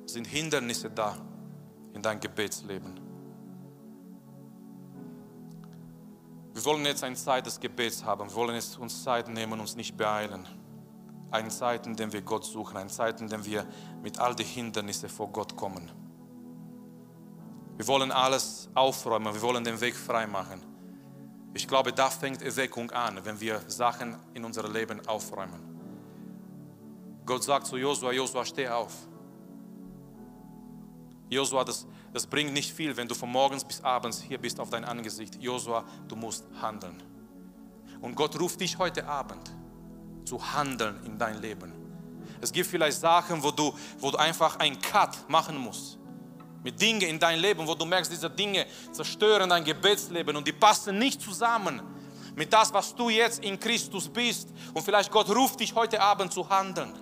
[0.07, 1.15] sind Hindernisse da
[1.93, 3.10] in deinem Gebetsleben?
[6.53, 8.29] Wir wollen jetzt eine Zeit des Gebets haben.
[8.29, 10.47] Wir wollen jetzt uns Zeit nehmen, uns nicht beeilen.
[11.31, 12.75] Eine Zeit, in der wir Gott suchen.
[12.77, 13.65] Eine Zeit, in der wir
[14.01, 15.89] mit all den Hindernissen vor Gott kommen.
[17.77, 19.33] Wir wollen alles aufräumen.
[19.33, 20.61] Wir wollen den Weg frei machen.
[21.53, 25.71] Ich glaube, da fängt Erweckung an, wenn wir Sachen in unserem Leben aufräumen.
[27.25, 28.93] Gott sagt zu Josua, Josua, steh auf.
[31.29, 34.69] Josua, das, das bringt nicht viel, wenn du von morgens bis abends hier bist auf
[34.69, 35.41] dein Angesicht.
[35.41, 37.01] Josua, du musst handeln.
[38.01, 39.51] Und Gott ruft dich heute Abend
[40.25, 41.73] zu handeln in dein Leben.
[42.41, 45.97] Es gibt vielleicht Sachen, wo du, wo du einfach einen Cut machen musst.
[46.63, 50.51] Mit Dingen in dein Leben, wo du merkst, diese Dinge zerstören dein Gebetsleben und die
[50.51, 51.81] passen nicht zusammen
[52.35, 54.49] mit das, was du jetzt in Christus bist.
[54.73, 56.93] Und vielleicht Gott ruft dich heute Abend zu handeln.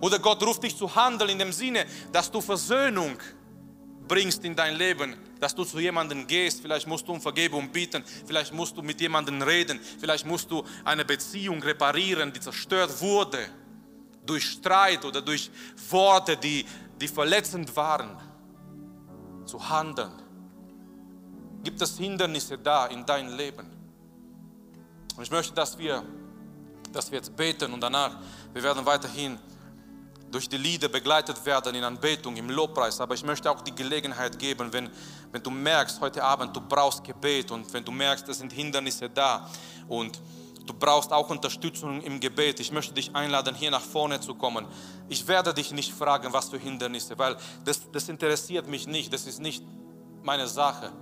[0.00, 3.18] Oder Gott ruft dich zu handeln in dem Sinne, dass du Versöhnung
[4.10, 8.02] bringst in dein Leben, dass du zu jemandem gehst, vielleicht musst du um Vergebung bieten,
[8.26, 13.38] vielleicht musst du mit jemandem reden, vielleicht musst du eine Beziehung reparieren, die zerstört wurde
[14.26, 15.48] durch Streit oder durch
[15.90, 16.66] Worte, die,
[17.00, 18.16] die verletzend waren,
[19.46, 20.12] zu handeln.
[21.62, 23.70] Gibt es Hindernisse da in deinem Leben?
[25.16, 26.02] Und ich möchte, dass wir,
[26.92, 28.18] dass wir jetzt beten und danach,
[28.52, 29.38] wir werden weiterhin
[30.30, 33.00] durch die Lieder begleitet werden in Anbetung, im Lobpreis.
[33.00, 34.90] Aber ich möchte auch die Gelegenheit geben, wenn,
[35.32, 39.10] wenn du merkst, heute Abend, du brauchst Gebet und wenn du merkst, es sind Hindernisse
[39.10, 39.48] da
[39.88, 40.20] und
[40.66, 42.60] du brauchst auch Unterstützung im Gebet.
[42.60, 44.66] Ich möchte dich einladen, hier nach vorne zu kommen.
[45.08, 49.12] Ich werde dich nicht fragen, was für Hindernisse, weil das, das interessiert mich nicht.
[49.12, 49.64] Das ist nicht
[50.22, 50.92] meine Sache.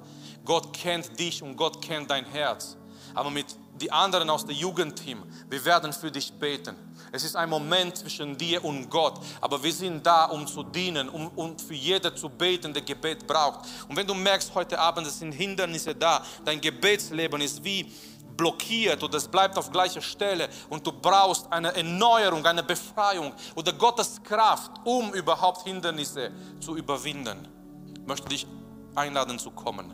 [0.44, 2.76] Gott kennt dich und Gott kennt dein Herz.
[3.14, 3.46] Aber mit
[3.80, 6.76] die anderen aus dem Jugendteam, wir werden für dich beten.
[7.12, 11.08] Es ist ein Moment zwischen dir und Gott, aber wir sind da, um zu dienen,
[11.08, 13.66] um, um für jeder zu beten, der Gebet braucht.
[13.88, 17.92] Und wenn du merkst heute Abend, es sind Hindernisse da, dein Gebetsleben ist wie
[18.36, 23.72] blockiert oder es bleibt auf gleicher Stelle und du brauchst eine Erneuerung, eine Befreiung oder
[23.72, 26.30] Gottes Kraft, um überhaupt Hindernisse
[26.60, 27.48] zu überwinden,
[27.94, 28.46] ich möchte dich
[28.94, 29.92] einladen zu kommen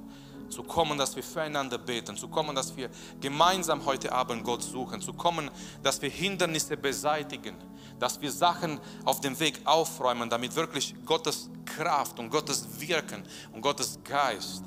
[0.54, 2.88] zu kommen, dass wir füreinander beten, zu kommen, dass wir
[3.20, 5.50] gemeinsam heute Abend Gott suchen, zu kommen,
[5.82, 7.56] dass wir Hindernisse beseitigen,
[7.98, 13.60] dass wir Sachen auf dem Weg aufräumen, damit wirklich Gottes Kraft und Gottes Wirken und
[13.60, 14.64] Gottes Geist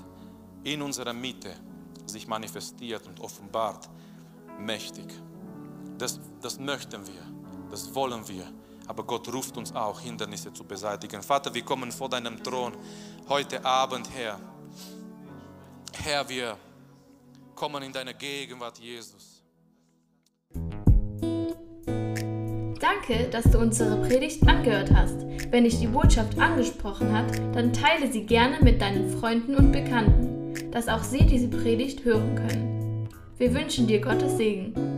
[0.64, 1.54] in unserer Mitte
[2.06, 3.90] sich manifestiert und offenbart
[4.60, 5.06] mächtig.
[5.98, 7.22] Das, das möchten wir,
[7.72, 8.46] das wollen wir.
[8.88, 11.22] Aber Gott ruft uns auch, Hindernisse zu beseitigen.
[11.22, 12.74] Vater, wir kommen vor deinem Thron
[13.28, 14.40] heute Abend her.
[16.04, 16.58] Herr, wir
[17.56, 19.44] kommen in deine Gegenwart, Jesus.
[22.80, 25.26] Danke, dass du unsere Predigt angehört hast.
[25.50, 30.72] Wenn dich die Botschaft angesprochen hat, dann teile sie gerne mit deinen Freunden und Bekannten,
[30.72, 33.10] dass auch sie diese Predigt hören können.
[33.38, 34.97] Wir wünschen dir Gottes Segen.